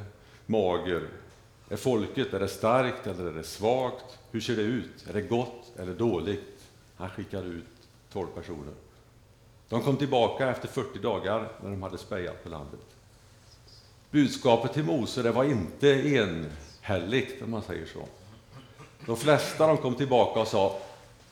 mager? 0.48 1.08
Är 1.70 1.78
folket 1.78 2.34
är 2.34 2.40
det 2.40 2.48
starkt 2.48 3.08
eller 3.08 3.26
är 3.26 3.34
det 3.34 3.44
svagt? 3.44 4.20
Hur 4.32 4.42
ser 4.42 4.56
det 4.56 4.62
ut? 4.62 5.08
Är 5.10 5.14
det 5.14 5.22
gott 5.22 5.72
eller 5.78 5.94
dåligt? 5.94 6.64
Han 6.96 7.10
skickade 7.10 7.48
ut 7.48 7.66
tolv 8.14 8.28
personer. 8.28 8.74
De 9.70 9.82
kom 9.82 9.98
tillbaka 9.98 10.50
efter 10.50 10.68
40 10.68 11.00
dagar 11.00 11.52
när 11.62 11.70
de 11.70 11.84
hade 11.84 11.98
spejat 11.98 12.44
på 12.44 12.50
landet. 12.50 12.80
Budskapet 14.12 14.74
till 14.74 14.84
Mose 14.84 15.22
det 15.22 15.32
var 15.32 15.44
inte 15.44 15.88
enhälligt, 15.88 17.42
om 17.42 17.52
man 17.52 17.62
säger 17.62 17.86
så. 17.86 18.08
De 19.06 19.18
flesta 19.18 19.68
de 19.68 19.78
kom 19.78 19.96
tillbaka 19.96 20.40
och 20.40 20.48
sa 20.48 20.80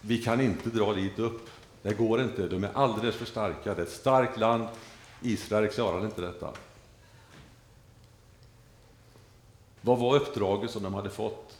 vi 0.01 0.17
kan 0.17 0.41
inte 0.41 0.69
dra 0.69 0.93
dit 0.93 1.19
upp. 1.19 1.49
Det 1.81 1.93
går 1.93 2.21
inte, 2.21 2.47
de 2.47 2.63
är 2.63 2.69
alldeles 2.73 3.15
för 3.15 3.25
starka. 3.25 3.73
Det 3.73 3.81
är 3.81 3.85
ett 3.85 3.91
starkt 3.91 4.39
land. 4.39 4.67
Israel 5.21 5.67
klarar 5.67 6.05
inte 6.05 6.21
detta. 6.21 6.51
Vad 9.85 9.99
var 9.99 10.15
uppdraget 10.15 10.71
som 10.71 10.83
de 10.83 10.93
hade 10.93 11.09
fått? 11.09 11.57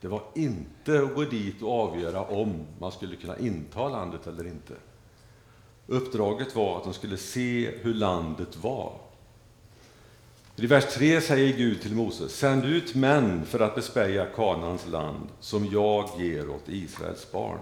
Det 0.00 0.08
var 0.08 0.22
inte 0.34 1.02
att 1.02 1.14
gå 1.14 1.24
dit 1.24 1.62
och 1.62 1.80
avgöra 1.80 2.22
om 2.22 2.66
man 2.78 2.92
skulle 2.92 3.16
kunna 3.16 3.38
inta 3.38 3.88
landet 3.88 4.26
eller 4.26 4.46
inte. 4.46 4.74
Uppdraget 5.86 6.56
var 6.56 6.76
att 6.76 6.84
de 6.84 6.94
skulle 6.94 7.16
se 7.16 7.70
hur 7.82 7.94
landet 7.94 8.56
var. 8.56 8.92
I 10.56 10.66
vers 10.66 10.94
3 10.94 11.20
säger 11.20 11.56
Gud 11.56 11.82
till 11.82 11.94
Moses, 11.94 12.36
sänd 12.36 12.64
ut 12.64 12.94
män 12.94 13.46
för 13.46 13.60
att 13.60 13.74
bespeja 13.74 14.26
Kanans 14.26 14.86
land 14.86 15.28
som 15.40 15.66
jag 15.66 16.08
ger 16.18 16.50
åt 16.50 16.68
Israels 16.68 17.32
barn. 17.32 17.58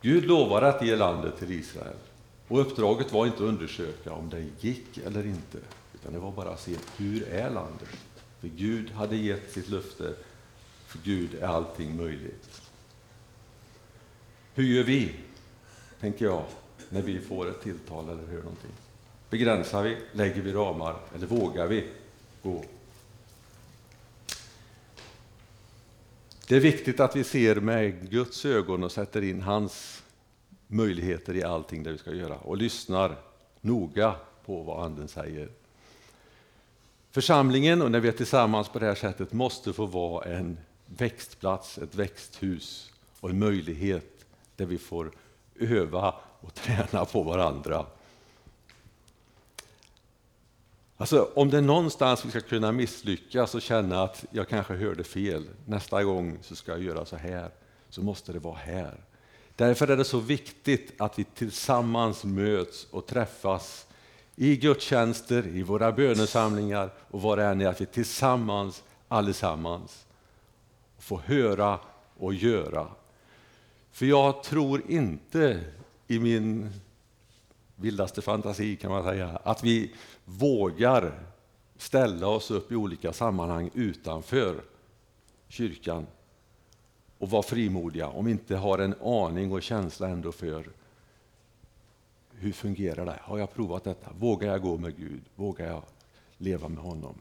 Gud 0.00 0.24
lovade 0.24 0.68
att 0.68 0.86
ge 0.86 0.96
landet 0.96 1.38
till 1.38 1.52
Israel. 1.52 1.96
Och 2.48 2.60
uppdraget 2.60 3.12
var 3.12 3.26
inte 3.26 3.36
att 3.36 3.48
undersöka 3.48 4.12
om 4.12 4.30
det 4.30 4.46
gick 4.60 4.98
eller 5.06 5.26
inte, 5.26 5.58
utan 5.94 6.12
det 6.12 6.18
var 6.18 6.32
bara 6.32 6.50
att 6.50 6.60
se 6.60 6.76
hur 6.96 7.28
är 7.28 7.50
landet? 7.50 7.88
För 8.40 8.48
Gud 8.48 8.90
hade 8.90 9.16
gett 9.16 9.52
sitt 9.52 9.68
löfte, 9.68 10.14
för 10.86 10.98
Gud 11.04 11.34
är 11.34 11.46
allting 11.46 11.96
möjligt. 11.96 12.62
Hur 14.54 14.64
gör 14.64 14.84
vi, 14.84 15.14
tänker 16.00 16.24
jag, 16.24 16.44
när 16.88 17.02
vi 17.02 17.20
får 17.20 17.48
ett 17.48 17.62
tilltal 17.62 18.08
eller 18.08 18.26
hör 18.26 18.42
någonting? 18.42 18.70
Begränsar 19.30 19.82
vi? 19.82 19.96
Lägger 20.12 20.42
vi 20.42 20.52
ramar? 20.52 20.96
Eller 21.14 21.26
vågar 21.26 21.66
vi 21.66 21.88
gå? 22.42 22.64
Det 26.48 26.56
är 26.56 26.60
viktigt 26.60 27.00
att 27.00 27.16
vi 27.16 27.24
ser 27.24 27.56
med 27.56 28.10
Guds 28.10 28.44
ögon 28.44 28.84
och 28.84 28.92
sätter 28.92 29.22
in 29.22 29.42
hans 29.42 30.02
möjligheter 30.66 31.36
i 31.36 31.42
allting 31.42 31.82
det 31.82 31.92
vi 31.92 31.98
ska 31.98 32.12
göra 32.12 32.36
och 32.36 32.56
lyssnar 32.56 33.16
noga 33.60 34.14
på 34.46 34.62
vad 34.62 34.84
Anden 34.84 35.08
säger. 35.08 35.48
Församlingen, 37.12 37.82
och 37.82 37.90
när 37.90 38.00
vi 38.00 38.08
är 38.08 38.12
tillsammans 38.12 38.68
på 38.68 38.78
det 38.78 38.86
här 38.86 38.94
sättet, 38.94 39.32
måste 39.32 39.72
få 39.72 39.86
vara 39.86 40.24
en 40.24 40.58
växtplats, 40.86 41.78
ett 41.78 41.94
växthus 41.94 42.92
och 43.20 43.30
en 43.30 43.38
möjlighet 43.38 44.26
där 44.56 44.66
vi 44.66 44.78
får 44.78 45.10
öva 45.60 46.14
och 46.40 46.54
träna 46.64 47.04
på 47.04 47.22
varandra. 47.22 47.86
Alltså, 50.96 51.30
om 51.34 51.50
det 51.50 51.58
är 51.58 51.62
någonstans 51.62 52.24
vi 52.24 52.30
ska 52.30 52.40
kunna 52.40 52.72
misslyckas 52.72 53.54
och 53.54 53.62
känna 53.62 54.02
att 54.02 54.24
jag 54.30 54.48
kanske 54.48 54.74
hörde 54.74 55.04
fel, 55.04 55.48
nästa 55.66 56.04
gång 56.04 56.38
så 56.42 56.56
ska 56.56 56.72
jag 56.72 56.82
göra 56.82 57.04
så 57.04 57.16
här, 57.16 57.50
så 57.88 58.02
måste 58.02 58.32
det 58.32 58.38
vara 58.38 58.56
här. 58.56 59.04
Därför 59.56 59.88
är 59.88 59.96
det 59.96 60.04
så 60.04 60.18
viktigt 60.18 61.00
att 61.00 61.18
vi 61.18 61.24
tillsammans 61.24 62.24
möts 62.24 62.86
och 62.90 63.06
träffas 63.06 63.86
i 64.42 64.56
gudstjänster, 64.56 65.46
i 65.46 65.62
våra 65.62 65.92
bönesamlingar 65.92 66.90
och 67.10 67.22
vad 67.22 67.38
det 67.38 67.44
än 67.44 67.60
är, 67.60 67.66
att 67.66 67.80
vi 67.80 67.86
tillsammans, 67.86 68.84
allesammans, 69.08 70.06
får 70.98 71.18
höra 71.18 71.78
och 72.16 72.34
göra. 72.34 72.88
För 73.90 74.06
jag 74.06 74.42
tror 74.42 74.82
inte 74.90 75.60
i 76.06 76.18
min 76.18 76.70
vildaste 77.76 78.22
fantasi 78.22 78.76
kan 78.76 78.90
man 78.90 79.04
säga, 79.04 79.40
att 79.44 79.64
vi 79.64 79.94
vågar 80.24 81.12
ställa 81.76 82.26
oss 82.26 82.50
upp 82.50 82.72
i 82.72 82.76
olika 82.76 83.12
sammanhang 83.12 83.70
utanför 83.74 84.60
kyrkan 85.48 86.06
och 87.18 87.30
vara 87.30 87.42
frimodiga 87.42 88.08
om 88.08 88.24
vi 88.24 88.30
inte 88.30 88.56
har 88.56 88.78
en 88.78 88.94
aning 89.02 89.52
och 89.52 89.62
känsla 89.62 90.08
ändå 90.08 90.32
för 90.32 90.64
hur 92.40 92.52
fungerar 92.52 93.06
det? 93.06 93.18
Har 93.22 93.38
jag 93.38 93.54
provat 93.54 93.84
detta? 93.84 94.12
Vågar 94.18 94.48
jag 94.48 94.62
gå 94.62 94.76
med 94.76 94.96
Gud? 94.96 95.22
Vågar 95.34 95.66
jag 95.66 95.82
leva 96.36 96.68
med 96.68 96.82
honom? 96.82 97.14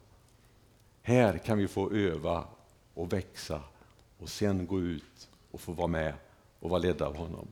Här 1.01 1.38
kan 1.38 1.58
vi 1.58 1.67
få 1.67 1.91
öva 1.91 2.43
och 2.93 3.13
växa 3.13 3.62
och 4.19 4.29
sen 4.29 4.67
gå 4.67 4.82
ut 4.82 5.29
och 5.51 5.62
få 5.62 5.71
vara 5.71 5.88
med 5.88 6.13
och 6.60 6.69
vara 6.69 6.79
ledda 6.79 7.05
av 7.08 7.15
honom. 7.15 7.47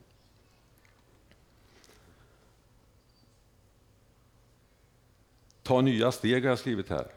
Ta 5.63 5.81
nya 5.81 6.11
steg 6.11 6.43
har 6.43 6.49
jag 6.49 6.59
skrivit 6.59 6.89
här. 6.89 7.07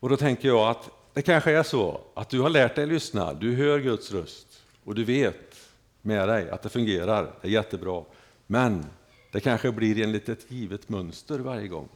Och 0.00 0.08
då 0.08 0.16
tänker 0.16 0.48
jag 0.48 0.70
att 0.70 0.90
det 1.12 1.22
kanske 1.22 1.52
är 1.52 1.62
så 1.62 2.00
att 2.14 2.28
du 2.28 2.40
har 2.40 2.50
lärt 2.50 2.74
dig 2.74 2.86
lyssna, 2.86 3.34
du 3.34 3.54
hör 3.54 3.78
Guds 3.78 4.12
röst 4.12 4.62
och 4.84 4.94
du 4.94 5.04
vet 5.04 5.56
med 6.02 6.28
dig 6.28 6.50
att 6.50 6.62
det 6.62 6.68
fungerar, 6.68 7.34
det 7.40 7.48
är 7.48 7.52
jättebra. 7.52 8.04
Men 8.50 8.84
det 9.32 9.40
kanske 9.40 9.72
blir 9.72 10.02
enligt 10.02 10.28
ett 10.28 10.50
givet 10.50 10.88
mönster 10.88 11.38
varje 11.38 11.68
gång. 11.68 11.88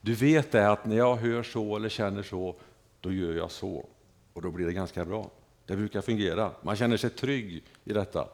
Du 0.00 0.14
vet 0.14 0.52
det 0.52 0.70
att 0.70 0.86
när 0.86 0.96
jag 0.96 1.16
hör 1.16 1.42
så 1.42 1.76
eller 1.76 1.88
känner 1.88 2.22
så, 2.22 2.54
då 3.00 3.12
gör 3.12 3.32
jag 3.34 3.50
så. 3.50 3.86
Och 4.32 4.42
då 4.42 4.50
blir 4.50 4.66
det 4.66 4.72
ganska 4.72 5.04
bra. 5.04 5.30
Det 5.66 5.76
brukar 5.76 6.00
fungera. 6.00 6.50
Man 6.62 6.76
känner 6.76 6.96
sig 6.96 7.10
trygg 7.10 7.64
i 7.84 7.92
detta. 7.92 8.28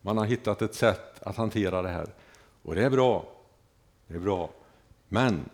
Man 0.00 0.18
har 0.18 0.24
hittat 0.24 0.62
ett 0.62 0.74
sätt 0.74 1.22
att 1.22 1.36
hantera 1.36 1.82
det 1.82 1.88
här. 1.88 2.14
Och 2.62 2.74
det 2.74 2.84
är 2.84 2.90
bra. 2.90 3.28
Det 4.06 4.14
är 4.14 4.20
bra. 4.20 4.50
Men 5.08 5.48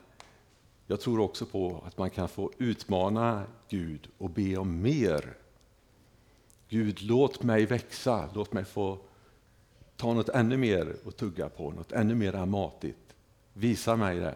jag 0.86 1.00
tror 1.00 1.20
också 1.20 1.46
på 1.46 1.84
att 1.86 1.98
man 1.98 2.10
kan 2.10 2.28
få 2.28 2.50
utmana 2.58 3.44
Gud 3.68 4.08
och 4.18 4.30
be 4.30 4.56
om 4.56 4.82
mer. 4.82 5.36
Gud, 6.68 7.02
låt 7.02 7.42
mig 7.42 7.66
växa, 7.66 8.28
låt 8.34 8.52
mig 8.52 8.64
få 8.64 8.98
ta 9.96 10.14
något 10.14 10.28
ännu 10.28 10.56
mer 10.56 10.96
att 11.06 11.16
tugga 11.16 11.48
på, 11.48 11.70
något 11.70 11.92
ännu 11.92 12.14
mer 12.14 12.46
matigt. 12.46 13.14
Visa 13.52 13.96
mig 13.96 14.18
det. 14.18 14.34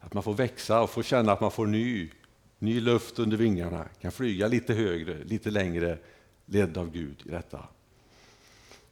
Att 0.00 0.14
man 0.14 0.22
får 0.22 0.34
växa 0.34 0.80
och 0.80 0.90
få 0.90 1.02
känna 1.02 1.32
att 1.32 1.40
man 1.40 1.50
får 1.50 1.66
ny, 1.66 2.10
ny 2.58 2.80
luft 2.80 3.18
under 3.18 3.36
vingarna, 3.36 3.84
kan 4.00 4.12
flyga 4.12 4.48
lite 4.48 4.74
högre, 4.74 5.24
lite 5.24 5.50
längre, 5.50 5.98
ledd 6.46 6.78
av 6.78 6.90
Gud 6.90 7.22
i 7.26 7.30
detta. 7.30 7.64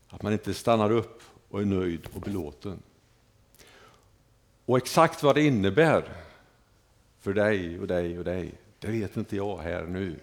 Att 0.08 0.22
man 0.22 0.32
inte 0.32 0.54
stannar 0.54 0.90
upp 0.90 1.22
och 1.48 1.60
är 1.60 1.64
nöjd 1.64 2.08
och 2.14 2.20
belåten. 2.20 2.82
Och 4.64 4.76
exakt 4.76 5.22
vad 5.22 5.34
det 5.34 5.42
innebär 5.42 6.04
för 7.20 7.34
dig 7.34 7.78
och 7.78 7.86
dig 7.86 8.18
och 8.18 8.24
dig, 8.24 8.52
det 8.78 8.88
vet 8.88 9.16
inte 9.16 9.36
jag 9.36 9.58
här 9.58 9.82
nu. 9.82 10.20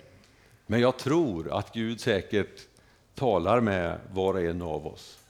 Men 0.65 0.79
jag 0.79 0.97
tror 0.97 1.57
att 1.57 1.73
Gud 1.73 1.99
säkert 1.99 2.67
talar 3.15 3.61
med 3.61 3.99
var 4.13 4.33
och 4.33 4.41
en 4.41 4.61
av 4.61 4.88
oss. 4.88 5.24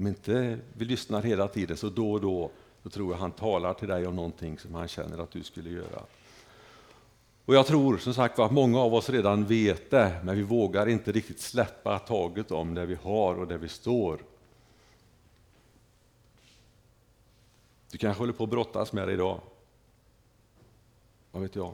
Om 0.00 0.06
inte 0.06 0.58
vi 0.72 0.84
lyssnar 0.84 1.22
hela 1.22 1.48
tiden, 1.48 1.76
så 1.76 1.88
då 1.88 2.12
och 2.12 2.20
då, 2.20 2.50
så 2.82 2.90
tror 2.90 3.12
jag 3.12 3.18
han 3.18 3.32
talar 3.32 3.74
till 3.74 3.88
dig 3.88 4.06
om 4.06 4.16
någonting 4.16 4.58
som 4.58 4.74
han 4.74 4.88
känner 4.88 5.18
att 5.18 5.30
du 5.30 5.42
skulle 5.42 5.70
göra. 5.70 6.02
Och 7.44 7.54
jag 7.54 7.66
tror 7.66 7.98
som 7.98 8.14
sagt 8.14 8.38
att 8.38 8.52
många 8.52 8.78
av 8.78 8.94
oss 8.94 9.10
redan 9.10 9.44
vet 9.44 9.90
det, 9.90 10.20
men 10.24 10.36
vi 10.36 10.42
vågar 10.42 10.88
inte 10.88 11.12
riktigt 11.12 11.40
släppa 11.40 11.98
taget 11.98 12.50
om 12.50 12.74
det 12.74 12.86
vi 12.86 12.94
har 12.94 13.34
och 13.34 13.46
där 13.46 13.58
vi 13.58 13.68
står. 13.68 14.20
Du 17.90 17.98
kanske 17.98 18.22
håller 18.22 18.32
på 18.32 18.44
att 18.44 18.50
brottas 18.50 18.92
med 18.92 19.08
det 19.08 19.14
idag. 19.14 19.40
Vad 21.30 21.42
vet 21.42 21.56
jag? 21.56 21.72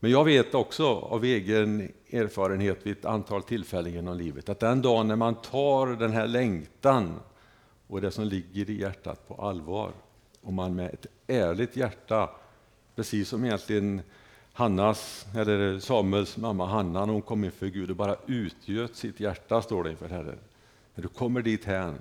Men 0.00 0.10
jag 0.10 0.24
vet 0.24 0.54
också 0.54 0.86
av 0.86 1.24
egen 1.24 1.92
erfarenhet 2.10 2.86
vid 2.86 2.98
ett 2.98 3.04
antal 3.04 3.42
tillfällen 3.42 3.92
genom 3.92 4.16
livet 4.16 4.48
att 4.48 4.60
den 4.60 4.82
dagen 4.82 5.08
när 5.08 5.16
man 5.16 5.34
tar 5.34 5.86
den 5.86 6.12
här 6.12 6.26
längtan 6.26 7.20
och 7.86 8.00
det 8.00 8.10
som 8.10 8.24
ligger 8.24 8.70
i 8.70 8.80
hjärtat 8.80 9.28
på 9.28 9.34
allvar 9.34 9.92
och 10.40 10.52
man 10.52 10.74
med 10.74 10.94
ett 10.94 11.06
ärligt 11.26 11.76
hjärta, 11.76 12.30
precis 12.96 13.28
som 13.28 13.44
egentligen 13.44 14.02
Hannas, 14.52 15.26
eller 15.36 15.78
Samuels 15.78 16.36
mamma 16.36 16.66
Hanna 16.66 17.06
när 17.06 17.12
hon 17.12 17.22
kom 17.22 17.44
inför 17.44 17.66
Gud 17.66 17.90
och 17.90 17.96
bara 17.96 18.16
utgöt 18.26 18.96
sitt 18.96 19.20
hjärta, 19.20 19.62
står 19.62 19.84
det 19.84 19.90
inför 19.90 20.08
Herren. 20.08 20.38
När 20.94 21.02
du 21.02 21.08
kommer 21.08 21.42
dit 21.42 21.64
hän 21.64 22.00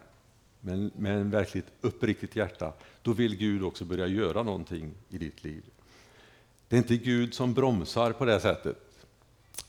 med, 0.60 0.92
med 0.96 1.18
en 1.18 1.30
verkligt 1.30 1.68
uppriktigt 1.82 2.36
hjärta, 2.36 2.74
då 3.02 3.14
vill 3.14 3.38
Gud 3.38 3.64
också 3.64 3.86
börja 3.86 4.08
göra 4.08 4.44
någonting 4.44 4.92
i 5.10 5.18
ditt 5.18 5.44
liv. 5.44 5.64
Det 6.70 6.76
är 6.76 6.78
inte 6.78 6.98
Gud 6.98 7.34
som 7.34 7.54
bromsar 7.54 8.12
på 8.12 8.26
det 8.26 8.40
sättet. 8.40 8.78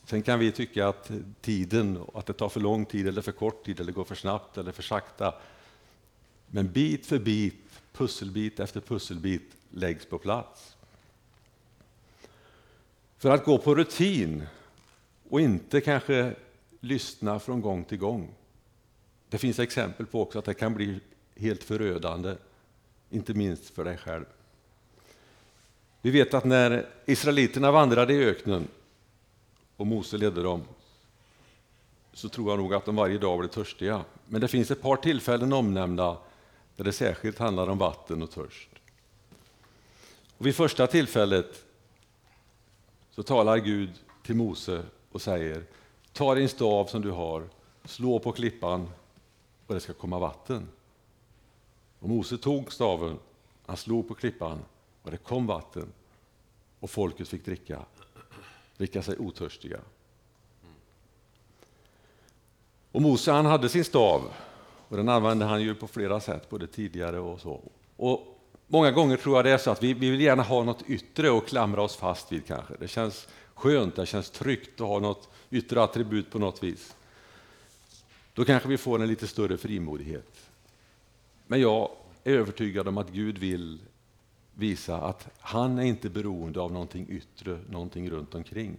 Sen 0.04 0.22
kan 0.22 0.38
vi 0.38 0.52
tycka 0.52 0.88
att 0.88 1.10
tiden, 1.40 2.04
att 2.14 2.26
det 2.26 2.32
tar 2.32 2.48
för 2.48 2.60
lång 2.60 2.84
tid 2.84 3.08
eller 3.08 3.22
för 3.22 3.32
kort 3.32 3.64
tid 3.64 3.80
eller 3.80 3.92
går 3.92 4.04
för 4.04 4.14
snabbt 4.14 4.58
eller 4.58 4.72
för 4.72 4.82
sakta. 4.82 5.34
Men 6.46 6.72
bit 6.72 7.06
för 7.06 7.18
bit, 7.18 7.64
pusselbit 7.92 8.60
efter 8.60 8.80
pusselbit 8.80 9.56
läggs 9.70 10.06
på 10.06 10.18
plats. 10.18 10.76
För 13.18 13.30
att 13.30 13.44
gå 13.44 13.58
på 13.58 13.74
rutin 13.74 14.46
och 15.28 15.40
inte 15.40 15.80
kanske 15.80 16.34
lyssna 16.80 17.40
från 17.40 17.60
gång 17.60 17.84
till 17.84 17.98
gång. 17.98 18.34
Det 19.28 19.38
finns 19.38 19.58
exempel 19.58 20.06
på 20.06 20.22
också 20.22 20.38
att 20.38 20.44
det 20.44 20.54
kan 20.54 20.74
bli 20.74 21.00
helt 21.36 21.64
förödande, 21.64 22.34
inte 23.10 23.34
minst 23.34 23.70
för 23.70 23.84
dig 23.84 23.96
själv. 23.96 24.24
Vi 26.02 26.10
vet 26.10 26.34
att 26.34 26.44
när 26.44 26.86
israeliterna 27.06 27.70
vandrade 27.70 28.12
i 28.12 28.24
öknen 28.24 28.68
och 29.76 29.86
Mose 29.86 30.18
ledde 30.18 30.42
dem 30.42 30.62
så 32.12 32.28
tror 32.28 32.50
jag 32.50 32.58
nog 32.58 32.74
att 32.74 32.84
de 32.84 32.96
varje 32.96 33.18
dag 33.18 33.38
blev 33.38 33.48
törstiga. 33.48 34.04
Men 34.26 34.40
det 34.40 34.48
finns 34.48 34.70
ett 34.70 34.82
par 34.82 34.96
tillfällen 34.96 35.52
omnämnda 35.52 36.18
där 36.76 36.84
det 36.84 36.92
särskilt 36.92 37.38
handlar 37.38 37.68
om 37.68 37.78
vatten 37.78 38.22
och 38.22 38.30
törst. 38.30 38.68
Och 40.38 40.46
vid 40.46 40.56
första 40.56 40.86
tillfället 40.86 41.64
så 43.10 43.22
talar 43.22 43.58
Gud 43.58 43.90
till 44.22 44.36
Mose 44.36 44.82
och 45.12 45.22
säger 45.22 45.64
Ta 46.12 46.34
din 46.34 46.48
stav 46.48 46.86
som 46.86 47.02
du 47.02 47.10
har, 47.10 47.48
slå 47.84 48.18
på 48.18 48.32
klippan 48.32 48.88
och 49.66 49.74
det 49.74 49.80
ska 49.80 49.92
komma 49.92 50.18
vatten. 50.18 50.68
Och 51.98 52.08
Mose 52.08 52.38
tog 52.38 52.72
staven, 52.72 53.18
han 53.66 53.76
slog 53.76 54.08
på 54.08 54.14
klippan 54.14 54.58
och 55.10 55.16
det 55.16 55.24
kom 55.24 55.46
vatten 55.46 55.92
och 56.80 56.90
folket 56.90 57.28
fick 57.28 57.44
dricka, 57.44 57.84
dricka 58.76 59.02
sig 59.02 59.18
otörstiga. 59.18 59.80
Och 62.92 63.02
Mose 63.02 63.32
han 63.32 63.46
hade 63.46 63.68
sin 63.68 63.84
stav 63.84 64.32
och 64.88 64.96
den 64.96 65.08
använde 65.08 65.44
han 65.44 65.62
ju 65.62 65.74
på 65.74 65.88
flera 65.88 66.20
sätt, 66.20 66.50
både 66.50 66.66
tidigare 66.66 67.18
och 67.18 67.40
så. 67.40 67.60
Och 67.96 68.38
många 68.66 68.90
gånger 68.90 69.16
tror 69.16 69.36
jag 69.36 69.44
det 69.44 69.50
är 69.50 69.58
så 69.58 69.70
att 69.70 69.82
vi, 69.82 69.94
vi 69.94 70.10
vill 70.10 70.20
gärna 70.20 70.42
ha 70.42 70.64
något 70.64 70.82
yttre 70.86 71.36
att 71.36 71.46
klamra 71.46 71.82
oss 71.82 71.96
fast 71.96 72.32
vid 72.32 72.46
kanske. 72.46 72.74
Det 72.80 72.88
känns 72.88 73.28
skönt, 73.54 73.96
det 73.96 74.06
känns 74.06 74.30
tryggt 74.30 74.80
att 74.80 74.88
ha 74.88 74.98
något 74.98 75.28
yttre 75.50 75.82
attribut 75.82 76.30
på 76.30 76.38
något 76.38 76.62
vis. 76.62 76.96
Då 78.34 78.44
kanske 78.44 78.68
vi 78.68 78.78
får 78.78 79.02
en 79.02 79.08
lite 79.08 79.26
större 79.26 79.56
frimodighet. 79.56 80.50
Men 81.46 81.60
jag 81.60 81.90
är 82.24 82.32
övertygad 82.32 82.88
om 82.88 82.98
att 82.98 83.10
Gud 83.10 83.38
vill 83.38 83.78
visa 84.60 84.96
att 84.96 85.28
han 85.38 85.78
är 85.78 85.82
inte 85.82 86.10
beroende 86.10 86.60
av 86.60 86.72
någonting 86.72 87.06
yttre, 87.08 87.58
någonting 87.68 88.10
runt 88.10 88.34
omkring. 88.34 88.76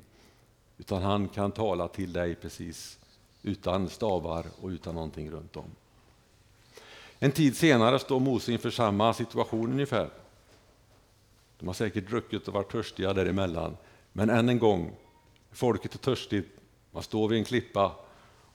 Utan 0.78 1.02
han 1.02 1.28
kan 1.28 1.52
tala 1.52 1.88
till 1.88 2.13
dig 2.13 2.36
precis 2.36 3.00
utan 3.44 3.89
stavar 3.89 4.46
och 4.62 4.67
utan 4.67 4.96
någonting 4.96 5.32
runt 5.32 5.58
om. 5.58 5.65
En 7.20 7.32
tid 7.32 7.58
senare 7.58 8.00
står 8.00 8.20
Mose 8.20 8.52
inför 8.52 8.70
samma 8.70 9.13
situation 9.13 9.72
ungefär. 9.72 10.10
De 11.60 11.67
har 11.67 11.74
säkert 11.74 12.10
druckit 12.10 12.48
och 12.48 12.54
varit 12.54 12.72
törstiga 12.72 13.13
däremellan. 13.13 13.78
Men 14.13 14.30
än 14.30 14.50
en 14.50 14.60
gång, 14.60 14.91
folket 15.52 15.94
är 15.94 15.98
törstigt, 15.98 16.60
man 16.91 17.04
står 17.04 17.30
vid 17.30 17.39
en 17.39 17.46
klippa 17.46 17.96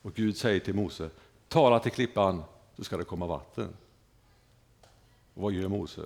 och 0.03 0.15
Gud 0.15 0.37
säger 0.37 0.61
till 0.61 0.75
Mose, 0.75 1.11
tala 1.49 1.79
till 1.79 1.93
klippan 1.93 2.43
så 2.77 2.85
ska 2.85 2.97
det 2.97 3.05
komma 3.05 3.27
vatten. 3.27 3.69
Och 5.35 5.43
vad 5.43 5.53
gör 5.53 5.69
Mose? 5.69 6.03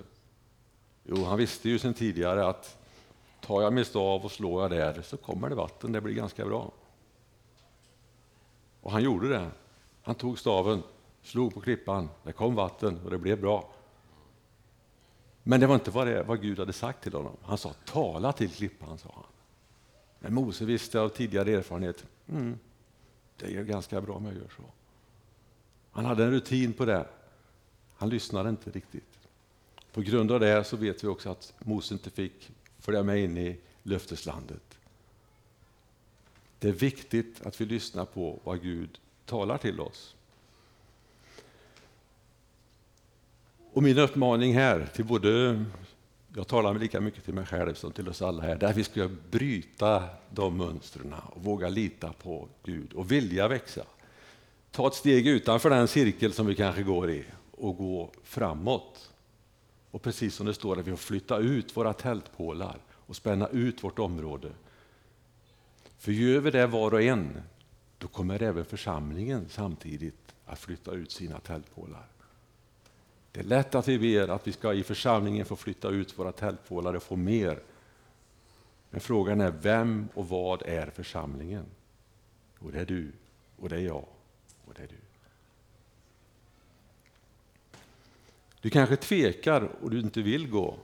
Jo, 1.03 1.23
han 1.23 1.37
visste 1.37 1.69
ju 1.69 1.79
sedan 1.79 1.93
tidigare 1.93 2.47
att 2.47 2.77
tar 3.41 3.61
jag 3.61 3.73
min 3.73 3.85
stav 3.85 4.25
och 4.25 4.31
slår 4.31 4.61
jag 4.61 4.71
där 4.71 5.01
så 5.01 5.17
kommer 5.17 5.49
det 5.49 5.55
vatten, 5.55 5.91
det 5.91 6.01
blir 6.01 6.13
ganska 6.13 6.45
bra. 6.45 6.71
Och 8.81 8.91
han 8.91 9.03
gjorde 9.03 9.29
det. 9.29 9.51
Han 10.01 10.15
tog 10.15 10.39
staven, 10.39 10.83
slog 11.21 11.53
på 11.53 11.61
klippan, 11.61 12.09
det 12.23 12.31
kom 12.31 12.55
vatten 12.55 12.99
och 13.03 13.11
det 13.11 13.17
blev 13.17 13.41
bra. 13.41 13.73
Men 15.43 15.59
det 15.59 15.67
var 15.67 15.75
inte 15.75 15.91
vad, 15.91 16.07
det, 16.07 16.23
vad 16.23 16.41
Gud 16.41 16.59
hade 16.59 16.73
sagt 16.73 17.03
till 17.03 17.13
honom. 17.13 17.37
Han 17.41 17.57
sa 17.57 17.73
tala 17.85 18.33
till 18.33 18.49
klippan, 18.49 18.97
sa 18.97 19.09
han. 19.15 19.23
Men 20.19 20.33
Mose 20.33 20.65
visste 20.65 20.99
av 20.99 21.09
tidigare 21.09 21.51
erfarenhet, 21.51 22.05
mm, 22.29 22.59
det 23.37 23.55
är 23.55 23.63
ganska 23.63 24.01
bra 24.01 24.15
om 24.15 24.25
jag 24.25 24.35
gör 24.35 24.51
så. 24.57 24.63
Han 25.91 26.05
hade 26.05 26.23
en 26.23 26.31
rutin 26.31 26.73
på 26.73 26.85
det. 26.85 27.07
Han 27.97 28.09
lyssnade 28.09 28.49
inte 28.49 28.71
riktigt. 28.71 29.20
På 29.93 30.01
grund 30.01 30.31
av 30.31 30.39
det 30.39 30.63
så 30.63 30.77
vet 30.77 31.03
vi 31.03 31.07
också 31.07 31.29
att 31.29 31.53
Mose 31.59 31.93
inte 31.93 32.09
fick 32.09 32.51
följa 32.79 33.03
med 33.03 33.23
in 33.23 33.37
i 33.37 33.57
löfteslandet. 33.83 34.77
Det 36.59 36.67
är 36.67 36.73
viktigt 36.73 37.41
att 37.45 37.61
vi 37.61 37.65
lyssnar 37.65 38.05
på 38.05 38.39
vad 38.43 38.61
Gud 38.61 38.99
talar 39.25 39.57
till 39.57 39.79
oss. 39.79 40.15
Och 43.73 43.83
min 43.83 43.97
uppmaning 43.97 44.53
här 44.53 44.89
till 44.95 45.05
både, 45.05 45.63
jag 46.35 46.47
talar 46.47 46.73
lika 46.73 47.01
mycket 47.01 47.25
till 47.25 47.33
mig 47.33 47.45
själv 47.45 47.73
som 47.73 47.91
till 47.91 48.09
oss 48.09 48.21
alla 48.21 48.43
här, 48.43 48.55
det 48.55 48.65
är 48.65 48.69
att 48.69 48.77
vi 48.77 48.83
ska 48.83 49.09
bryta 49.31 50.03
de 50.29 50.57
mönstren 50.57 51.13
och 51.13 51.43
våga 51.43 51.69
lita 51.69 52.13
på 52.13 52.47
Gud 52.63 52.93
och 52.93 53.11
vilja 53.11 53.47
växa. 53.47 53.85
Ta 54.71 54.87
ett 54.87 54.93
steg 54.93 55.27
utanför 55.27 55.69
den 55.69 55.87
cirkel 55.87 56.33
som 56.33 56.45
vi 56.45 56.55
kanske 56.55 56.83
går 56.83 57.11
i 57.11 57.25
och 57.51 57.77
gå 57.77 58.11
framåt. 58.23 59.10
Och 59.91 60.01
precis 60.01 60.35
som 60.35 60.45
det 60.45 60.53
står 60.53 60.79
att 60.79 60.87
vi 60.87 60.91
får 60.91 60.97
flytta 60.97 61.37
ut 61.37 61.77
våra 61.77 61.93
tältpålar 61.93 62.77
och 62.91 63.15
spänna 63.15 63.47
ut 63.47 63.83
vårt 63.83 63.99
område. 63.99 64.51
För 65.97 66.11
gör 66.11 66.39
vi 66.39 66.51
det 66.51 66.67
var 66.67 66.93
och 66.93 67.01
en, 67.01 67.41
då 67.97 68.07
kommer 68.07 68.43
även 68.43 68.65
församlingen 68.65 69.45
samtidigt 69.49 70.35
att 70.45 70.59
flytta 70.59 70.91
ut 70.91 71.11
sina 71.11 71.39
tältpålar. 71.39 72.05
Det 73.31 73.39
är 73.39 73.43
lätt 73.43 73.75
att 73.75 73.87
vi 73.87 73.99
ber 73.99 74.27
att 74.27 74.47
vi 74.47 74.51
ska 74.51 74.73
i 74.73 74.83
församlingen 74.83 75.45
få 75.45 75.55
flytta 75.55 75.89
ut 75.89 76.19
våra 76.19 76.31
tältpålar 76.31 76.93
och 76.93 77.03
få 77.03 77.15
mer. 77.15 77.59
Men 78.89 79.01
frågan 79.01 79.41
är 79.41 79.51
vem 79.51 80.07
och 80.13 80.29
vad 80.29 80.61
är 80.61 80.89
församlingen? 80.89 81.65
Och 82.59 82.71
det 82.71 82.79
är 82.79 82.85
du, 82.85 83.11
och 83.57 83.69
det 83.69 83.75
är 83.75 83.81
jag, 83.81 84.05
och 84.65 84.73
det 84.75 84.83
är 84.83 84.87
du. 84.87 85.10
Du 88.61 88.69
kanske 88.69 88.95
tvekar 88.95 89.61
och 89.81 89.89
du 89.89 89.99
inte 89.99 90.21
vill 90.21 90.49
gå. 90.49 90.77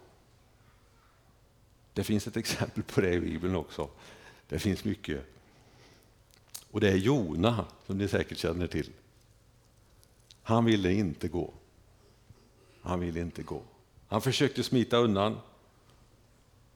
Det 1.94 2.04
finns 2.04 2.28
ett 2.28 2.38
exempel 2.38 2.84
på 2.84 3.02
det 3.02 3.13
i 3.13 3.20
Bibeln 3.20 3.56
också. 3.56 3.90
Det 4.50 4.60
finns 4.60 4.84
mycket. 4.84 5.26
Och 6.72 6.80
det 6.80 6.90
är 6.90 6.96
Jona, 6.96 7.66
som 7.86 7.98
ni 7.98 8.08
säkert 8.08 8.38
känner 8.38 8.68
till. 8.68 8.90
Han 10.44 10.66
ville 10.66 10.94
inte 10.94 11.28
gå. 11.28 11.54
Han 12.82 13.00
ville 13.00 13.20
inte 13.20 13.44
gå. 13.44 13.62
Han 14.08 14.22
försökte 14.22 14.63
smita 14.63 14.98
undan 14.98 15.38